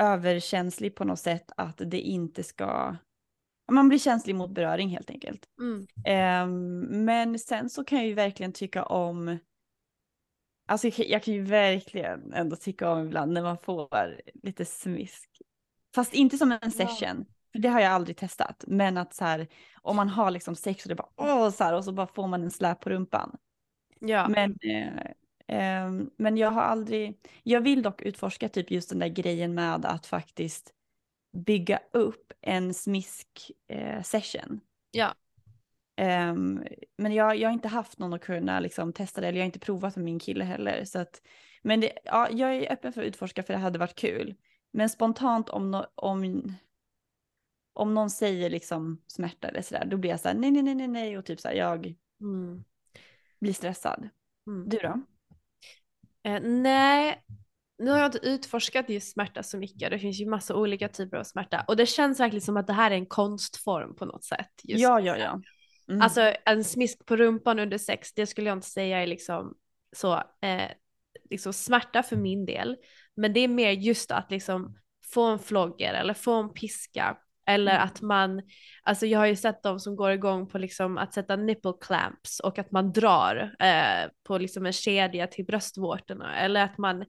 [0.00, 2.96] överkänslig på något sätt att det inte ska,
[3.72, 5.44] man blir känslig mot beröring helt enkelt.
[5.60, 5.86] Mm.
[6.44, 9.38] Um, men sen så kan jag ju verkligen tycka om,
[10.70, 15.30] alltså jag kan, ju verkligen ändå tycka om ibland när man får lite smisk.
[15.94, 18.64] Fast inte som en session, för det har jag aldrig testat.
[18.66, 19.48] Men att så här,
[19.82, 22.26] om man har liksom sex och det bara åh så här, och så bara får
[22.26, 23.36] man en släp på rumpan.
[24.00, 24.28] Ja.
[24.28, 25.04] Men, eh,
[25.58, 29.86] eh, men jag har aldrig, jag vill dock utforska typ just den där grejen med
[29.86, 30.72] att faktiskt
[31.36, 34.60] bygga upp en smisk eh, session.
[34.90, 35.14] Ja.
[36.00, 36.64] Um,
[36.98, 39.46] men jag, jag har inte haft någon att kunna liksom, testa det, eller jag har
[39.46, 40.84] inte provat med min kille heller.
[40.84, 41.22] Så att,
[41.62, 44.34] men det, ja, jag är öppen för att utforska för det hade varit kul.
[44.72, 46.52] Men spontant om, no, om,
[47.72, 50.88] om någon säger liksom smärta eller sådär, då blir jag såhär nej, nej, nej, nej,
[50.88, 52.64] nej och typ såhär jag Mm.
[53.40, 54.08] blir stressad.
[54.46, 54.68] Mm.
[54.68, 55.00] Du då?
[56.22, 57.24] Eh, nej,
[57.78, 59.90] nu har jag inte utforskat just smärta så mycket.
[59.90, 62.72] Det finns ju massa olika typer av smärta och det känns verkligen som att det
[62.72, 64.50] här är en konstform på något sätt.
[64.62, 65.40] Just Ja, ja, ja.
[65.90, 66.02] Mm.
[66.02, 69.54] Alltså en smisk på rumpan under sex, det skulle jag inte säga är liksom
[69.96, 70.70] så eh,
[71.30, 72.76] liksom smärta för min del.
[73.16, 74.76] Men det är mer just att liksom
[75.14, 77.16] få en flogger eller få en piska
[77.46, 77.84] eller Mm.
[77.84, 78.42] att man,
[78.82, 82.40] alltså jag har ju sett de som går igång på liksom att sätta nipple clamps
[82.40, 87.04] och att man drar eh, på liksom en kedja till bröstvårtorna eller att man,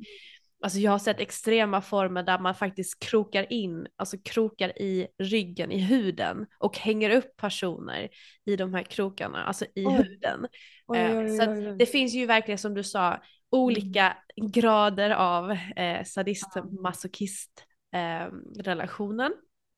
[0.62, 5.72] alltså jag har sett extrema former där man faktiskt krokar in, alltså krokar i ryggen,
[5.72, 8.10] i huden och hänger upp personer
[8.46, 9.94] i de här krokarna, alltså i Oj.
[9.94, 10.48] huden.
[10.88, 11.46] Oj, Eh, oj, så
[11.80, 14.18] det finns ju verkligen som du sa olika
[14.54, 18.34] grader av eh, sadist-masochist eh,
[18.64, 19.34] relationen.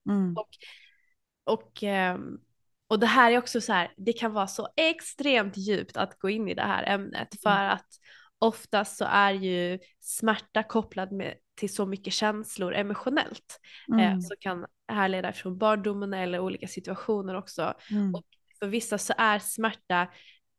[0.10, 0.36] Mm.
[1.46, 2.40] Och, ehm,
[2.88, 6.30] och det här är också så här, det kan vara så extremt djupt att gå
[6.30, 7.88] in i det här ämnet för att
[8.44, 13.60] oftast så är ju smärta kopplad med, till så mycket känslor emotionellt
[14.00, 14.22] eh, Mm.
[14.22, 17.74] som kan härleda från barndomen eller olika situationer också.
[17.92, 18.16] Mm.
[18.16, 18.24] Och
[18.60, 20.02] för vissa så är smärta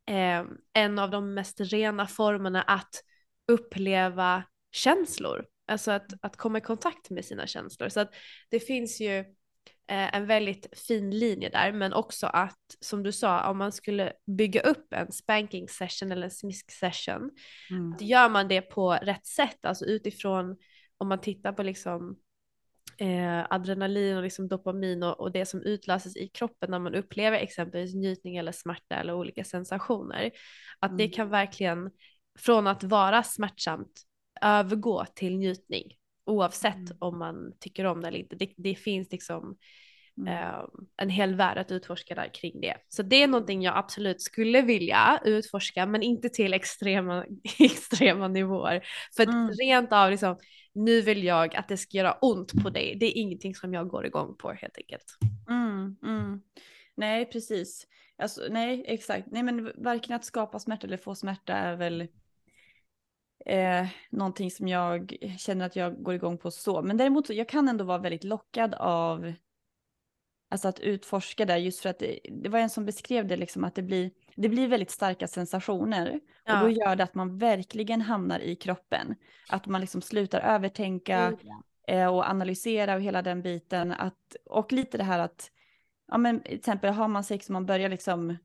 [0.07, 3.03] eh, en av de mest rena formerna att
[3.53, 5.47] uppleva känslor.
[5.69, 7.89] Alltså att, att komma i kontakt med sina känslor.
[7.89, 8.15] Så att
[8.51, 9.25] det finns ju
[9.87, 14.13] eh, en väldigt fin linje där, men också att som du sa, om man skulle
[14.27, 17.31] bygga upp en spanking session eller en smisk session,
[17.71, 17.97] Mm.
[18.01, 20.57] gör man det på rätt sätt, alltså utifrån
[20.99, 22.17] om man tittar på liksom
[22.99, 27.39] eh, adrenalin och liksom dopamin och, och det som utlöses i kroppen när man upplever
[27.39, 30.31] exempelvis njutning eller smärta eller olika sensationer.
[30.79, 31.13] Att det Mm.
[31.15, 31.91] kan verkligen
[32.39, 34.03] från att vara smärtsamt
[34.43, 35.93] övergå till njutning
[36.27, 36.97] oavsett Mm.
[36.99, 38.37] om man tycker om det eller inte.
[38.37, 39.57] Det, det finns liksom
[40.19, 40.33] Mm.
[40.35, 40.65] eh,
[40.97, 42.77] en hel värld att utforska där kring det.
[42.89, 47.25] Så det är någonting jag absolut skulle vilja utforska men inte till extrema,
[47.59, 48.87] extrema nivåer.
[49.17, 49.51] För Mm.
[49.51, 50.37] rent av liksom,
[50.73, 53.89] nu vill jag att det ska göra ont på dig, det är ingenting som jag
[53.89, 55.05] går igång på helt enkelt.
[55.51, 56.41] Mm, mm.
[56.97, 57.87] Nej, precis.
[58.19, 59.27] Alltså, nej, exakt.
[59.31, 62.09] Nej, men varken att skapa smärta eller få smärta är väl
[63.45, 66.83] eh, någonting som jag känner att jag går igång på så.
[66.83, 69.33] Men däremot så jag kan ändå vara väldigt lockad av
[70.51, 73.65] alltså att utforska det just för att det, det var en som beskrev det liksom
[73.65, 76.71] att det blir, det blir väldigt starka sensationer och då Ja.
[76.71, 79.15] gör det att man verkligen hamnar i kroppen.
[79.49, 81.39] Att man liksom slutar övertänka
[81.89, 83.93] eh, och analysera och hela den biten.
[83.93, 85.51] Att, och lite det här att,
[86.09, 88.37] ja men till exempel har man sex och man börjar liksom,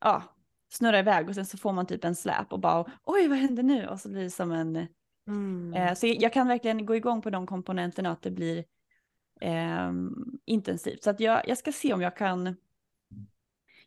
[0.00, 0.22] ja,
[0.68, 3.62] snurra iväg och sen så får man typ en släp och bara oj vad hände
[3.62, 3.86] nu?
[3.86, 4.86] Och så blir det som en,
[5.28, 5.74] Mm.
[5.74, 8.64] eh, så jag kan verkligen gå igång på de komponenterna att det blir
[9.40, 9.92] eh,
[10.44, 11.02] intensivt.
[11.04, 12.56] Så att jag, jag ska se om jag kan,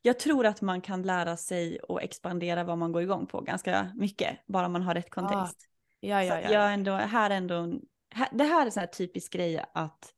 [0.01, 3.91] jag tror att man kan lära sig och expandera vad man går igång på ganska
[3.95, 5.67] mycket, bara man har rätt kontext.
[5.99, 6.51] Ja, Så ja, att ja.
[6.51, 7.79] jag ändå, här ändå,
[8.15, 10.13] här, det här är så här typisk grej att,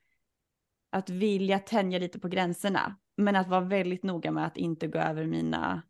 [0.91, 4.99] att vilja tänja lite på gränserna, men att vara väldigt noga med att inte gå
[4.99, 5.82] över mina,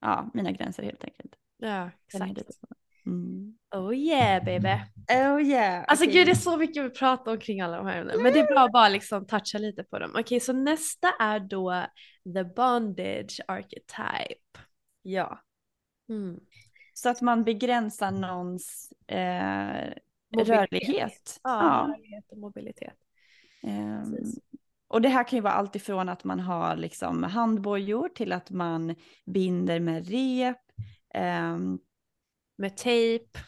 [0.00, 1.34] ja, mina gränser helt enkelt.
[1.58, 2.40] ja exakt.
[3.06, 3.58] Mm.
[3.74, 4.68] Oh yeah baby.
[5.08, 5.84] Oh yeah.
[5.88, 8.22] Alltså gud det är så mycket vi pratar omkring alla de här ämnena.
[8.22, 10.10] Men det är bra att bara liksom toucha lite på dem.
[10.18, 11.86] Okej så nästa är då
[12.34, 14.40] the bondage archetype.
[15.02, 15.40] Ja,
[16.08, 16.40] Mm.
[16.94, 19.92] så att man begränsar någons eh,
[20.36, 20.48] Mobilitet.
[20.70, 21.40] rörlighet.
[21.42, 22.94] Ja, rörlighet och mobilitet.
[23.62, 24.38] Precis.
[24.90, 28.50] Och det här kan ju vara allt ifrån att man har liksom handbojor till att
[28.50, 28.94] man
[29.26, 30.56] binder med rep.
[31.14, 31.78] Ehm,
[32.58, 33.38] Med tejp.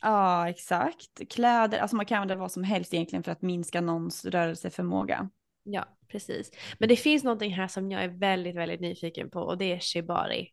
[0.00, 1.30] ja, exakt.
[1.30, 5.30] Kläder, alltså man kan använda vad som helst egentligen för att minska någons rörelseförmåga.
[5.62, 6.50] Ja, precis.
[6.78, 9.78] Men det finns någonting här som jag är väldigt, väldigt nyfiken på och det är
[9.78, 10.48] shibari.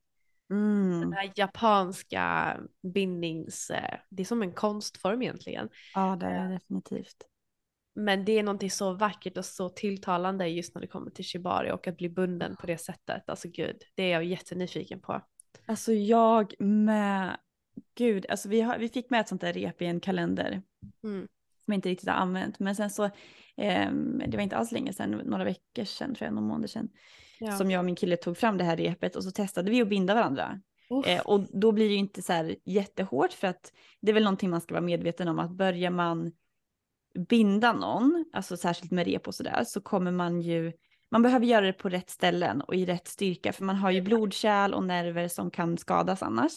[0.52, 1.00] Mm.
[1.02, 2.58] Den här japanska
[2.94, 3.70] bindnings...
[3.70, 5.70] eh, Det är som en konstform egentligen.
[5.94, 7.16] Ja, det är det definitivt.
[7.96, 11.72] Men det är någonting så vackert och så tilltalande just när det kommer till shibari
[11.72, 13.30] och att bli bunden på det sättet.
[13.30, 15.22] Alltså gud, det är jag jättenyfiken på.
[15.66, 17.38] Alltså jag med,
[17.98, 20.62] gud, alltså vi, har, vi fick med ett sånt där rep i en kalender.
[21.04, 21.28] Mm.
[21.66, 23.04] Som jag inte riktigt har använt, men sen så,
[23.58, 23.92] eh,
[24.28, 26.90] det var inte alls länge sedan, några veckor sedan tror jag, några månader sedan.
[27.40, 27.52] Ja.
[27.52, 29.90] Som jag och min kille tog fram det här repet och så testade vi att
[29.90, 30.62] binda varandra.
[31.06, 34.24] Eh, och då blir det ju inte så här jättehårt för att det är väl
[34.24, 36.32] någonting man ska vara medveten om att börjar man
[37.16, 40.72] binda någon, alltså särskilt med rep och sådär, så kommer man ju,
[41.12, 44.02] man behöver göra det på rätt ställen och i rätt styrka för man har ju
[44.02, 46.52] blodkärl och nerver som kan skadas annars.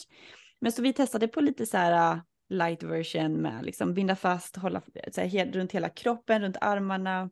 [0.60, 4.56] Men så vi testade på lite så här uh, light version med liksom binda fast,
[4.56, 4.82] hålla
[5.12, 7.30] så här, runt hela kroppen, runt armarna,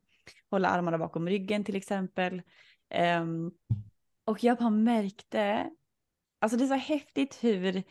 [0.50, 2.42] hålla armarna bakom ryggen till exempel.
[3.20, 3.52] Um,
[4.24, 5.70] och jag bara märkte,
[6.40, 7.82] alltså det är så häftigt hur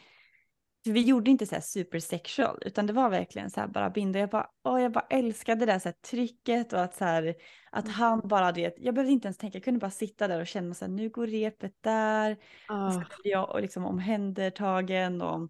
[0.85, 3.89] för vi gjorde inte så här super sexual, utan det var verkligen så här bara
[3.89, 4.19] binda.
[4.19, 7.35] Jag bara, åh, jag bara älskade det där så här trycket och att så här,
[7.71, 8.27] att han mm.
[8.27, 8.75] bara det.
[8.77, 11.09] Jag behövde inte ens tänka, jag kunde bara sitta där och känna så här, nu
[11.09, 12.37] går repet där.
[12.69, 12.91] Oh.
[12.91, 15.49] Så blir jag liksom omhändertagen och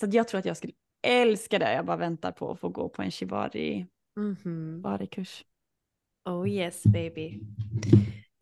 [0.00, 0.72] så jag tror att jag skulle
[1.02, 1.72] älska det.
[1.72, 3.86] Jag bara väntar på att få gå på en shibari,
[4.16, 5.06] mm -hmm.
[5.06, 5.44] kurs.
[6.24, 7.40] Oh yes baby.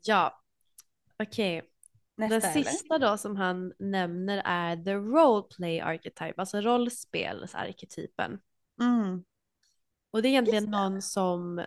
[0.03, 0.43] Ja,
[1.19, 1.59] okej.
[1.59, 1.71] Okay.
[2.19, 3.07] Nästa, Den sista eller?
[3.07, 8.39] då som han nämner är the roleplay archetype, alltså rollspelsarketypen.
[8.81, 9.25] Mm.
[10.11, 11.59] Och det är egentligen någon som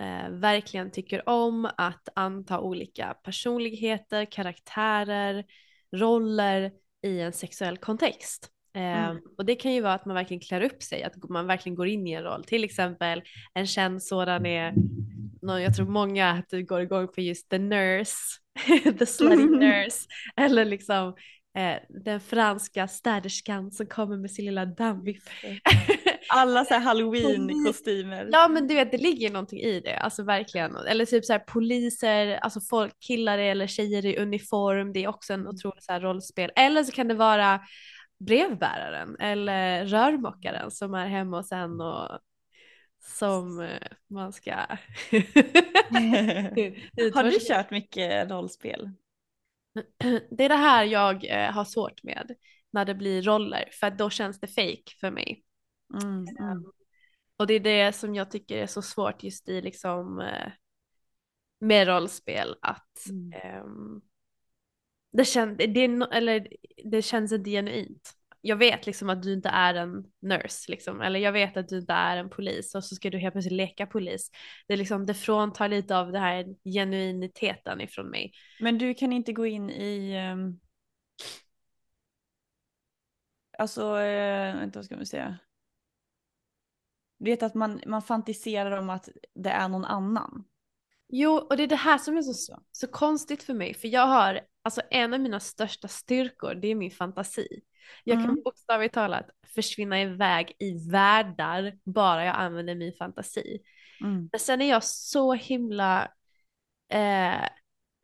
[0.00, 5.44] eh, verkligen tycker om att anta olika personligheter, karaktärer,
[5.96, 6.72] roller
[7.02, 8.50] i en sexuell kontext.
[8.74, 9.22] Eh, mm.
[9.38, 11.88] Och det kan ju vara att man verkligen klär upp sig, att man verkligen går
[11.88, 12.44] in i en roll.
[12.44, 13.22] Till exempel
[13.54, 14.74] en känd sådan är,
[15.42, 18.14] jag tror många att du går igång på just the nurse
[18.98, 20.06] the slutty nurse
[20.36, 21.14] eller liksom
[21.58, 25.22] eh, den franska städerskan som kommer med sin lilla dammvipp.
[26.28, 28.28] Alla så halloween-kostymer.
[28.32, 30.76] Ja men du vet det ligger någonting i det, alltså verkligen.
[30.76, 35.32] Eller typ så här poliser, alltså folk, killar eller tjejer i uniform, det är också
[35.32, 35.54] en mm.
[35.54, 36.50] otrolig så här rollspel.
[36.56, 37.60] Eller så kan det vara
[38.26, 42.18] brevbäraren eller rörmokaren som är hemma och sen och
[43.00, 44.50] som eh, man ska
[47.14, 48.90] Har du kört mycket rollspel?
[50.30, 52.34] Det är det här jag eh, har svårt med
[52.70, 55.44] när det blir roller för då känns det fake för mig.
[56.02, 56.52] Mm, mm.
[56.52, 56.72] Um,
[57.36, 60.52] och det är det som jag tycker är så svårt just i liksom uh,
[61.60, 63.64] med rollspel att mm.
[63.64, 64.02] um,
[65.12, 66.48] det, kän det, eller,
[66.84, 71.20] det känns inte genuint jag vet liksom att du inte är en nurse liksom, eller
[71.20, 73.86] jag vet att du inte är en polis och så ska du helt plötsligt leka
[73.86, 74.30] polis.
[74.66, 78.32] Det är liksom, det fråntar lite av den här genuiniteten ifrån mig.
[78.60, 80.60] Men du kan inte gå in i, um...
[83.58, 85.38] alltså, uh, vänta vad ska man säga?
[87.18, 90.44] Du vet att man, man fantiserar om att det är någon annan.
[91.08, 94.06] Jo, och det är det här som är så, så konstigt för mig, för jag
[94.06, 97.62] har, alltså en av mina största styrkor, det är min fantasi.
[98.04, 98.42] Jag kan mm.
[98.44, 103.62] bokstavligt talat försvinna iväg i världar bara jag använder min fantasi.
[104.00, 104.28] Mm.
[104.32, 106.10] Men sen är jag så himla
[106.92, 107.48] eh,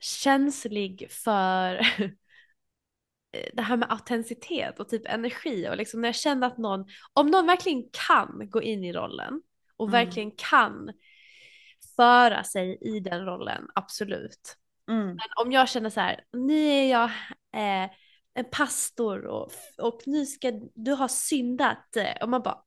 [0.00, 1.80] känslig för
[3.52, 7.26] det här med autenticitet och typ energi och liksom när jag känner att någon, om
[7.26, 9.42] någon verkligen kan gå in i rollen
[9.76, 9.92] och mm.
[9.92, 10.92] verkligen kan
[11.96, 14.56] föra sig i den rollen, absolut.
[14.88, 15.06] Mm.
[15.06, 17.10] Men om jag känner så här, nu är jag
[17.56, 17.90] eh,
[18.36, 22.58] en pastor och, och nu ska du ha syndat eh, och man bara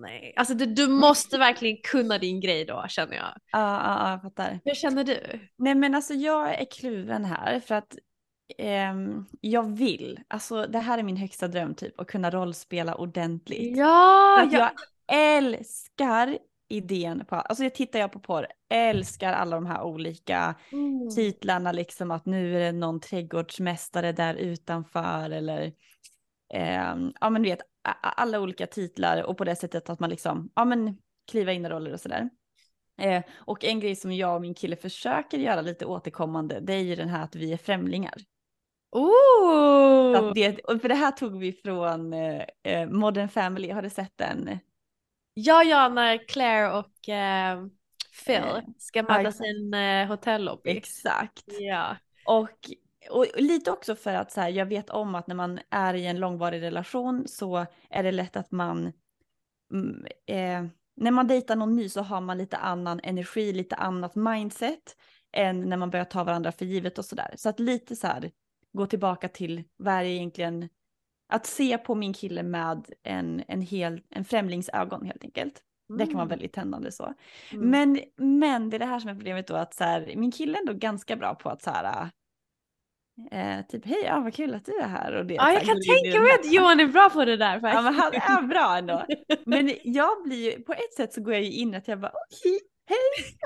[0.00, 3.34] nej, alltså du, du måste verkligen kunna din grej då känner jag.
[3.52, 4.60] Ja, ja, jag fattar.
[4.64, 5.40] Hur känner du?
[5.58, 7.96] Nej men alltså jag är kluven här för att
[8.58, 8.94] eh,
[9.40, 13.76] jag vill, alltså det här är min högsta dröm typ att kunna rollspela ordentligt.
[13.76, 14.48] Ja!
[14.52, 14.60] jag...
[14.60, 14.70] jag
[15.36, 16.38] älskar
[16.72, 21.10] idén på, alltså jag tittar jag på porr, älskar alla de här olika mm.
[21.10, 25.72] titlarna liksom att nu är det någon trädgårdsmästare där utanför eller
[26.54, 27.62] eh, ja men du vet
[28.02, 30.96] alla olika titlar och på det sättet att man liksom, ja men
[31.30, 32.30] kliva in i roller och sådär.
[33.00, 36.82] Eh, och en grej som jag och min kille försöker göra lite återkommande det är
[36.82, 38.14] ju den här att vi är främlingar.
[38.90, 40.32] Oh!
[40.34, 44.58] det, för det här tog vi från eh, eh Modern Family, har du sett den?
[45.34, 47.66] Ja, ja, när Claire och eh,
[48.26, 50.70] Phil eh, ska möta sin eh, hotellobby.
[50.70, 51.44] Exakt.
[51.60, 51.96] Ja.
[52.26, 52.70] Och,
[53.10, 56.06] och lite också för att så här, jag vet om att när man är i
[56.06, 58.92] en långvarig relation så är det lätt att man
[59.72, 64.14] mm, eh, när man dejtar någon ny så har man lite annan energi, lite annat
[64.14, 64.96] mindset
[65.32, 67.34] än när man börjar ta varandra för givet och sådär.
[67.36, 68.30] Så att lite så här
[68.72, 70.68] gå tillbaka till vad är egentligen
[71.32, 75.62] att se på min kille med en, en, hel, en främlingsögon helt enkelt.
[75.98, 77.14] Det kan vara väldigt tändande så.
[77.52, 77.70] Mm.
[77.70, 78.00] Men,
[78.40, 80.60] men det är det här som är problemet då att så här, min kille är
[80.60, 82.10] ändå ganska bra på att så här,
[83.30, 85.12] Eh, typ hej, ja, vad kul att du är här.
[85.12, 87.60] Och det, ja, jag kan tänka mig att Johan är bra på det där.
[87.60, 87.74] Faktiskt.
[87.74, 89.06] Ja, men han är bra ändå.
[89.44, 92.12] Men jag blir ju, på ett sätt så går jag ju in att jag bara
[92.12, 93.36] okej, hej.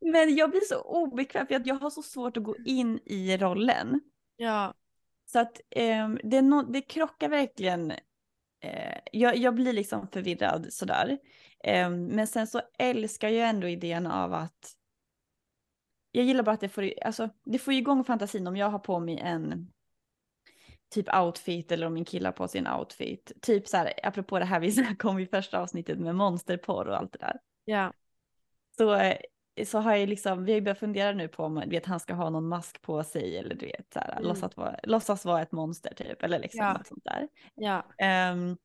[0.12, 3.36] men jag blir så obekväm för att jag har så svårt att gå in i
[3.36, 4.00] rollen.
[4.36, 4.74] Ja.
[5.32, 7.90] Så att eh, det, no, det krockar verkligen.
[8.60, 11.18] Eh, jag, jag blir liksom förvirrad sådär.
[11.64, 14.74] Eh, men sen så älskar jag ändå idén av att
[16.12, 18.98] jag gillar bara att det får, alltså, det får igång fantasin om jag har på
[18.98, 19.72] mig en
[20.90, 23.32] typ outfit eller om min kille har på sig en outfit.
[23.42, 26.96] Typ så här, apropå det här vi snackade om i första avsnittet med monsterporr och
[26.96, 27.40] allt det där.
[27.64, 27.92] Ja.
[28.78, 29.12] Så,
[29.64, 32.30] så har jag liksom, vi har börjat fundera nu på om vet, han ska ha
[32.30, 34.24] någon mask på sig eller du vet, så här, mm.
[34.24, 36.72] låtsas, vara, låtsas vara ett monster typ eller liksom ja.
[36.72, 37.28] något sånt där.
[37.54, 37.84] Ja.
[38.32, 38.56] Um,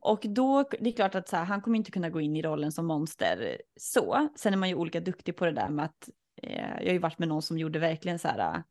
[0.00, 2.42] och då, det är klart att så här, han kommer inte kunna gå in i
[2.42, 4.28] rollen som monster så.
[4.36, 6.08] Sen är man ju olika duktig på det där med att
[6.42, 8.62] Eh, jag har ju varit med någon som gjorde verkligen så här äh,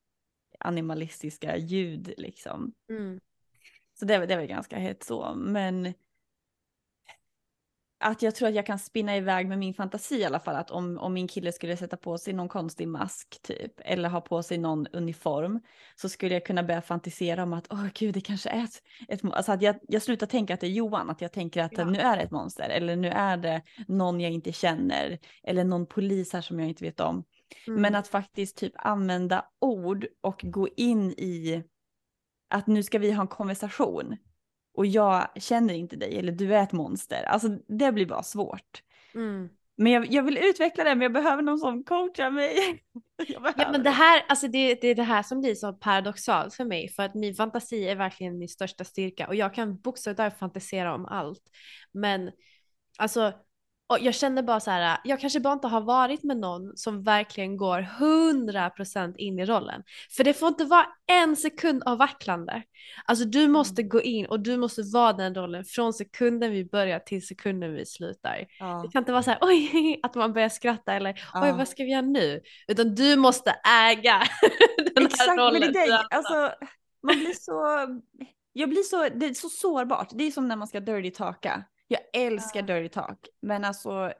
[0.59, 2.73] animalistiska ljud liksom.
[2.89, 3.19] Mm.
[3.99, 5.93] Så det, det var ganska hett så, men
[7.99, 10.55] att jag tror att jag kan spinna iväg med min fantasi i alla fall.
[10.55, 14.21] Att om, om min kille skulle sätta på sig någon konstig mask typ, eller ha
[14.21, 15.59] på sig någon uniform,
[15.95, 19.21] så skulle jag kunna börja fantisera om att, åh gud, det kanske är ett, ett
[19.23, 21.85] alltså att jag, jag slutar tänka att det är Johan, att jag tänker att ja.
[21.85, 25.85] nu är det ett monster, eller nu är det någon jag inte känner, eller någon
[25.85, 27.23] polis här som jag inte vet om.
[27.67, 27.81] Mm.
[27.81, 31.63] Men att faktiskt typ använda ord och gå in i
[32.49, 34.17] att nu ska vi ha en konversation
[34.75, 37.23] och jag känner inte dig eller du är ett monster.
[37.23, 38.81] Alltså det blir bara svårt.
[39.15, 39.49] Mm.
[39.77, 42.83] Men jag, jag, vill utveckla det men jag behöver någon som coachar mig.
[43.27, 46.65] ja men det här, alltså det, det är det här som blir så paradoxalt för
[46.65, 50.95] mig för att min fantasi är verkligen min största styrka och jag kan bokstavligt fantisera
[50.95, 51.43] om allt.
[51.91, 52.31] Men
[52.97, 53.33] alltså
[53.87, 57.03] och jag känner bara så här, jag kanske bara inte har varit med någon som
[57.03, 59.83] verkligen går 100% in i rollen.
[60.17, 62.63] För det får inte vara en sekund av vacklande.
[63.05, 63.89] Alltså du måste mm.
[63.89, 67.85] gå in och du måste vara den rollen från sekunden vi börjar till sekunden vi
[67.85, 68.45] slutar.
[68.59, 68.81] Ja.
[68.85, 71.43] Det kan inte vara så här, oj, att man börjar skratta eller ja.
[71.43, 72.41] oj, vad ska vi göra nu?
[72.67, 73.55] Utan du måste
[73.89, 74.23] äga
[74.95, 75.61] den Exakt, här rollen.
[75.61, 76.51] Men det är, alltså,
[77.03, 77.87] man blir så,
[78.53, 80.09] jag blir så, det är så sårbart.
[80.11, 81.63] Det är som när man ska dirty talka.
[81.87, 82.75] Jag älskar ja.
[82.75, 84.13] dirty talk, men alltså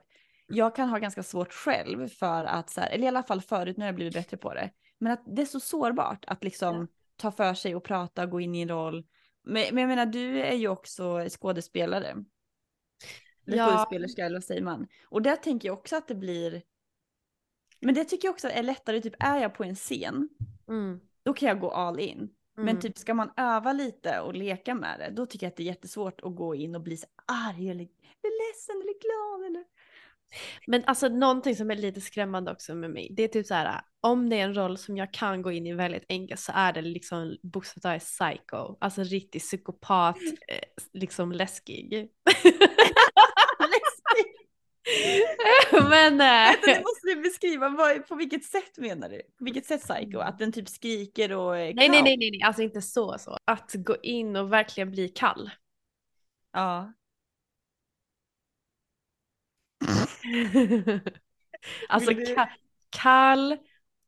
[0.46, 3.76] jag kan ha ganska svårt själv för att, så här, eller i alla fall förut,
[3.76, 6.76] nu har jag blivit bättre på det, men att det är så sårbart att liksom
[6.76, 6.86] ja.
[7.16, 9.06] ta för sig och prata, gå in i en roll.
[9.42, 12.24] Men, men jag menar, du är ju också skådespelare.
[13.46, 13.66] Eller ja.
[13.66, 14.88] skådespelerska, eller vad säger man?
[15.04, 16.62] Och där tänker jag också att det blir,
[17.80, 20.28] men det tycker jag också är lättare, typ är jag på en scen,
[20.68, 21.00] mm.
[21.22, 22.30] då kan jag gå all in.
[22.56, 22.80] Men mm.
[22.80, 25.66] typ ska man öva lite och leka med det, då tycker jag att det är
[25.66, 29.64] jättesvårt att gå in och bli så arg eller, eller ledsen eller glad eller.
[30.66, 33.80] Men alltså någonting som är lite skrämmande också med mig, det är typ så här,
[34.00, 36.72] om det är en roll som jag kan gå in i väldigt enkelt så är
[36.72, 40.16] det liksom bokstavligt psycho, alltså riktig psykopat,
[40.48, 41.94] eh, liksom läskig.
[45.72, 46.20] Men...
[46.20, 46.56] Äh...
[46.64, 49.22] Det måste du beskriva, vad, på vilket sätt menar du?
[49.38, 50.18] På vilket sätt psycho?
[50.18, 51.52] Att den typ skriker och...
[51.52, 53.38] Nej, nej, nej, nej, nej, alltså inte så så.
[53.44, 55.50] Att gå in och verkligen bli kall.
[56.52, 56.92] Ja.
[61.88, 62.48] alltså ka
[62.90, 63.56] kall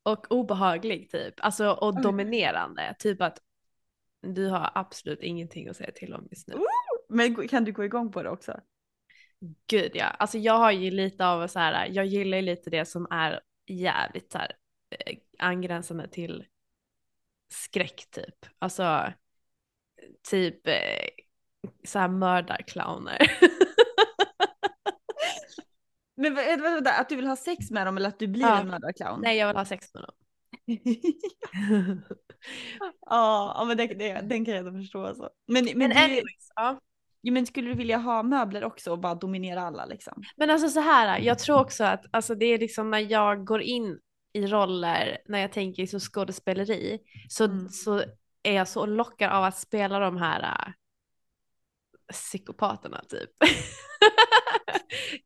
[0.03, 1.35] och obehaglig typ.
[1.39, 2.95] Alltså och dominerande.
[2.99, 3.39] Typ att
[4.23, 6.55] du har absolut ingenting att säga till om just nu.
[7.09, 8.61] Men kan du gå igång på det också?
[9.67, 12.85] Gud ja, alltså jag har ju lite av så här, jag gillar ju lite det
[12.85, 14.53] som är jävligt så här
[14.91, 16.47] eh, angränsande till
[17.53, 18.47] skräck typ.
[18.59, 19.13] Alltså
[20.31, 21.09] typ eh,
[21.85, 23.19] så här mördarclowner.
[26.17, 28.61] Men vänta, vänta, att du vill ha sex med dem eller att du blir ja.
[28.61, 29.21] en mördarclown?
[29.21, 30.15] Nej, jag vill ha sex med dem.
[33.01, 35.31] ja, men det, det, den kan jag inte förstå alltså.
[35.47, 36.81] Men, men, men anyways, ja.
[37.21, 40.23] Ja, men skulle du vilja ha möbler också och bara dominera alla liksom?
[40.37, 43.63] Men alltså så här, jag tror också att alltså, det är liksom när jag går
[43.63, 43.99] in
[44.33, 46.99] i roller, när jag tänker så skådespeleri,
[47.29, 47.69] så, mm.
[47.69, 48.03] så
[48.43, 50.73] är jag så lockad av att spela de här uh,
[52.13, 53.31] psykopaterna typ.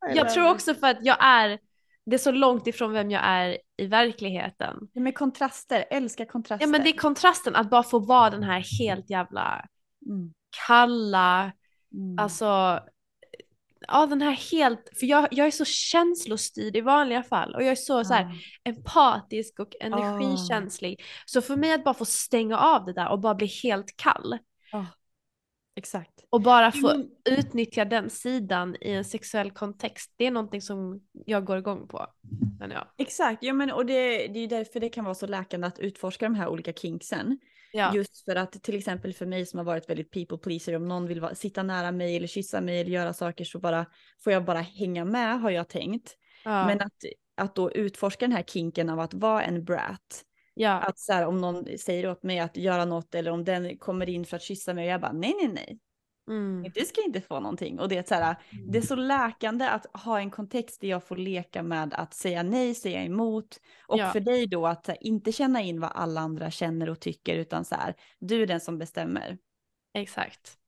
[0.14, 1.58] jag tror också för att jag är,
[2.06, 4.76] det är så långt ifrån vem jag är i verkligheten.
[4.92, 6.66] Ja, med kontraster, älskar kontraster.
[6.66, 9.66] Ja men det är kontrasten, att bara få vara den här helt jävla
[10.06, 10.32] mm.
[10.66, 11.52] kalla,
[11.94, 12.18] Mm.
[12.18, 12.80] Alltså,
[13.88, 17.70] ja den här helt, för jag, jag är så känslostyrd i vanliga fall och jag
[17.70, 18.04] är så, mm.
[18.04, 18.34] så här,
[18.64, 21.00] empatisk och energikänslig.
[21.00, 21.04] Oh.
[21.26, 24.38] Så för mig att bara få stänga av det där och bara bli helt kall.
[24.72, 24.86] Oh.
[25.76, 26.24] Exakt.
[26.30, 27.06] Och bara få mm.
[27.24, 32.06] utnyttja den sidan i en sexuell kontext, det är någonting som jag går igång på.
[32.60, 32.86] Jag.
[32.98, 36.24] Exakt, ja, men, och det, det är därför det kan vara så läkande att utforska
[36.24, 37.38] de här olika kinksen.
[37.72, 37.94] Ja.
[37.94, 41.06] Just för att till exempel för mig som har varit väldigt people pleaser, om någon
[41.06, 43.86] vill vara, sitta nära mig eller kyssa mig eller göra saker så bara
[44.24, 46.16] får jag bara hänga med har jag tänkt.
[46.44, 46.66] Ja.
[46.66, 47.04] Men att,
[47.36, 50.24] att då utforska den här kinken av att vara en brat.
[50.54, 50.70] Ja.
[50.70, 54.08] Att så här, om någon säger åt mig att göra något eller om den kommer
[54.08, 55.78] in för att kyssa mig och jag bara nej nej nej.
[56.28, 56.70] Mm.
[56.74, 57.80] Du ska inte få någonting.
[57.80, 58.36] Och det är, så här,
[58.68, 62.42] det är så läkande att ha en kontext där jag får leka med att säga
[62.42, 63.60] nej, säga emot.
[63.86, 64.10] Och ja.
[64.10, 67.64] för dig då att här, inte känna in vad alla andra känner och tycker utan
[67.64, 69.38] så här, du är den som bestämmer.
[69.94, 70.58] Exakt.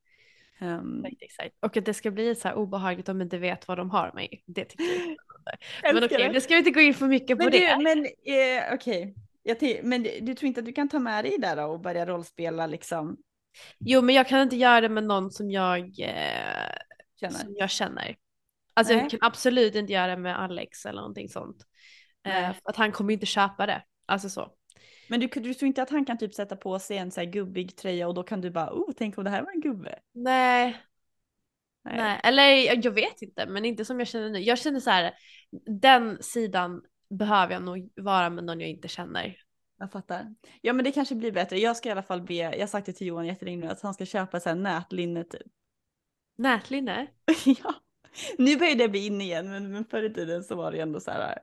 [0.60, 3.90] Um, exakt, Och att det ska bli så här obehagligt om inte vet vad de
[3.90, 4.42] har mig.
[4.46, 5.16] Det tycker jag
[5.94, 7.78] Men okej, okay, nu ska vi inte gå in för mycket men på du, det.
[7.82, 9.80] Men eh, okej, okay.
[9.82, 13.16] men du tror inte att du kan ta med dig där och börja rollspela liksom
[13.78, 16.68] Jo, men jag kan inte göra det med någon som jag eh,
[17.20, 17.38] känner.
[17.38, 18.16] Som jag känner.
[18.74, 19.02] Alltså Nej.
[19.02, 21.56] jag kan absolut inte göra det med Alex eller någonting sånt.
[22.26, 23.82] Eh, att han kommer inte köpa det.
[24.06, 24.48] Alltså så.
[25.08, 27.26] Men du, du tror inte att han kan typ sätta på sig en så här
[27.26, 29.98] gubbig tröja och då kan du bara, oh, tänk om det här var en gubbe.
[30.12, 30.76] Nej.
[31.84, 31.96] Nej.
[31.96, 32.20] Nej.
[32.24, 34.38] Eller jag vet inte, men inte som jag känner nu.
[34.38, 35.14] Jag känner så här,
[35.80, 39.36] den sidan behöver jag nog vara med någon jag inte känner.
[39.84, 40.34] Jag fattar.
[40.60, 41.58] Ja men det kanske blir bättre.
[41.58, 43.82] Jag ska i alla fall be, jag har sagt det till Johan jättelänge nu, att
[43.82, 45.42] han ska köpa så här nätlinne typ.
[46.38, 47.06] Nätlinne?
[47.44, 47.74] ja.
[48.38, 51.00] Nu börjar det bli inne igen men, men förr i tiden så var det ändå
[51.00, 51.36] så här äh,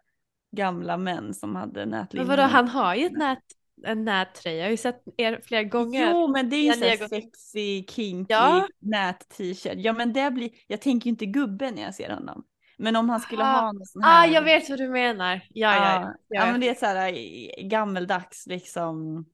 [0.57, 2.25] gamla män som hade nätlinne.
[2.25, 3.43] Men vadå han har ju ett nät,
[3.83, 6.11] en nättröja, jag har ju sett er flera gånger.
[6.11, 8.67] Jo men det är ju så här sexy, kinky, ja.
[8.79, 9.77] nät-t-shirt.
[9.77, 12.43] Ja men det blir, jag tänker ju inte gubben när jag ser honom.
[12.81, 14.23] Men om han skulle ah, ha en sån här.
[14.23, 15.41] Ah, jag vet vad du menar.
[15.49, 16.15] Ja, ja, ja.
[16.27, 19.25] ja men det är så här äh, gammeldags liksom.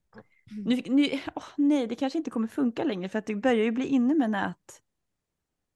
[0.50, 3.70] Nu, nu, oh, nej, det kanske inte kommer funka längre för att det börjar ju
[3.70, 4.56] bli inne med nät.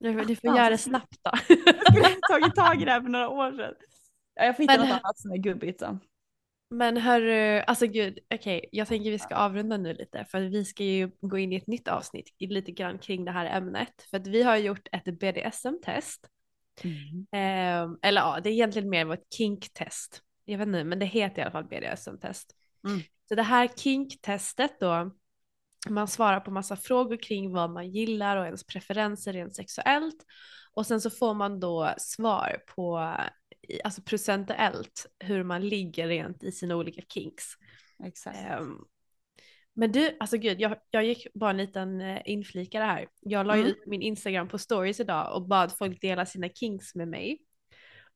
[0.00, 1.30] Du får göra det snabbt då.
[1.64, 3.74] jag skulle tagit tag i det här för några år sedan.
[4.34, 5.98] Ja, jag får hitta men, något annat som är gubbigt så.
[6.70, 10.64] Men hörru, alltså gud, okej, okay, jag tänker vi ska avrunda nu lite för vi
[10.64, 14.02] ska ju gå in i ett nytt avsnitt lite grann kring det här ämnet.
[14.10, 16.28] För att vi har gjort ett BDSM-test
[16.84, 17.26] Mm.
[17.32, 20.22] Eh, eller ja, det är egentligen mer ett kink-test.
[20.44, 22.54] Jag vet inte, men det heter i alla fall BDSM-test.
[22.88, 23.00] Mm.
[23.28, 25.10] Så det här kink-testet då,
[25.88, 30.24] man svarar på massa frågor kring vad man gillar och ens preferenser rent sexuellt.
[30.74, 33.14] Och sen så får man då svar på,
[33.84, 37.44] alltså procentuellt, hur man ligger rent i sina olika kinks.
[38.04, 38.60] Exakt.
[38.60, 38.84] Um,
[39.74, 43.08] men du, alltså gud, jag, jag gick bara en liten eh, inflikare här.
[43.20, 43.66] Jag la mm.
[43.66, 47.38] ut min Instagram på stories idag och bad folk dela sina kinks med mig.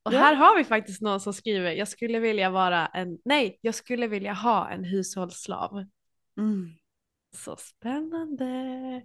[0.02, 0.18] Och ja.
[0.18, 4.06] här har vi faktiskt någon som skriver, jag skulle vilja vara en, nej, jag skulle
[4.06, 5.84] vilja ha en hushållsslav.
[6.38, 6.70] Mm.
[7.36, 8.44] Så spännande.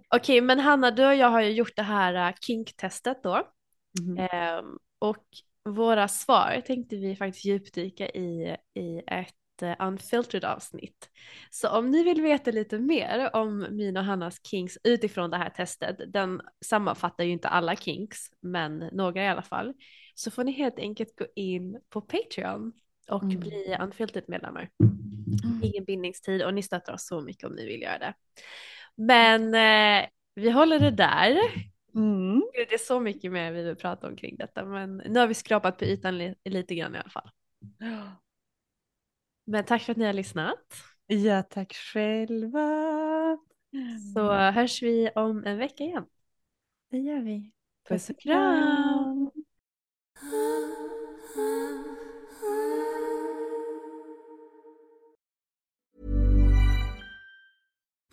[0.08, 3.48] Okej, okay, men Hanna, du och jag har ju gjort det här uh, kinktestet då.
[4.00, 4.58] Mm.
[4.58, 5.24] Um, och
[5.64, 11.10] våra svar tänkte vi faktiskt djupdyka i, i ett ett unfiltered avsnitt.
[11.50, 15.50] Så om ni vill veta lite mer om min och Hannas kinks utifrån det här
[15.50, 19.74] testet, den sammanfattar ju inte alla kinks, men några i alla fall,
[20.14, 22.72] så får ni helt enkelt gå in på Patreon
[23.10, 23.40] och mm.
[23.40, 24.70] bli unfiltered medlemmar.
[24.80, 25.62] Mm.
[25.62, 28.14] Ingen bindningstid och ni stöttar oss så mycket om ni vill göra det.
[28.96, 31.38] Men eh, vi håller det där.
[31.94, 32.42] Mm.
[32.52, 35.34] Det är så mycket mer vi vill prata om kring detta, men nu har vi
[35.34, 37.30] skrapat på ytan li lite grann i alla fall.
[39.44, 40.58] Men tack för att ni har lyssnat.
[41.06, 43.38] Ja, tack själva.
[44.14, 46.06] Så hörs vi om en vecka igen.
[46.90, 47.52] Det gör vi.
[47.88, 49.01] Puss och kram.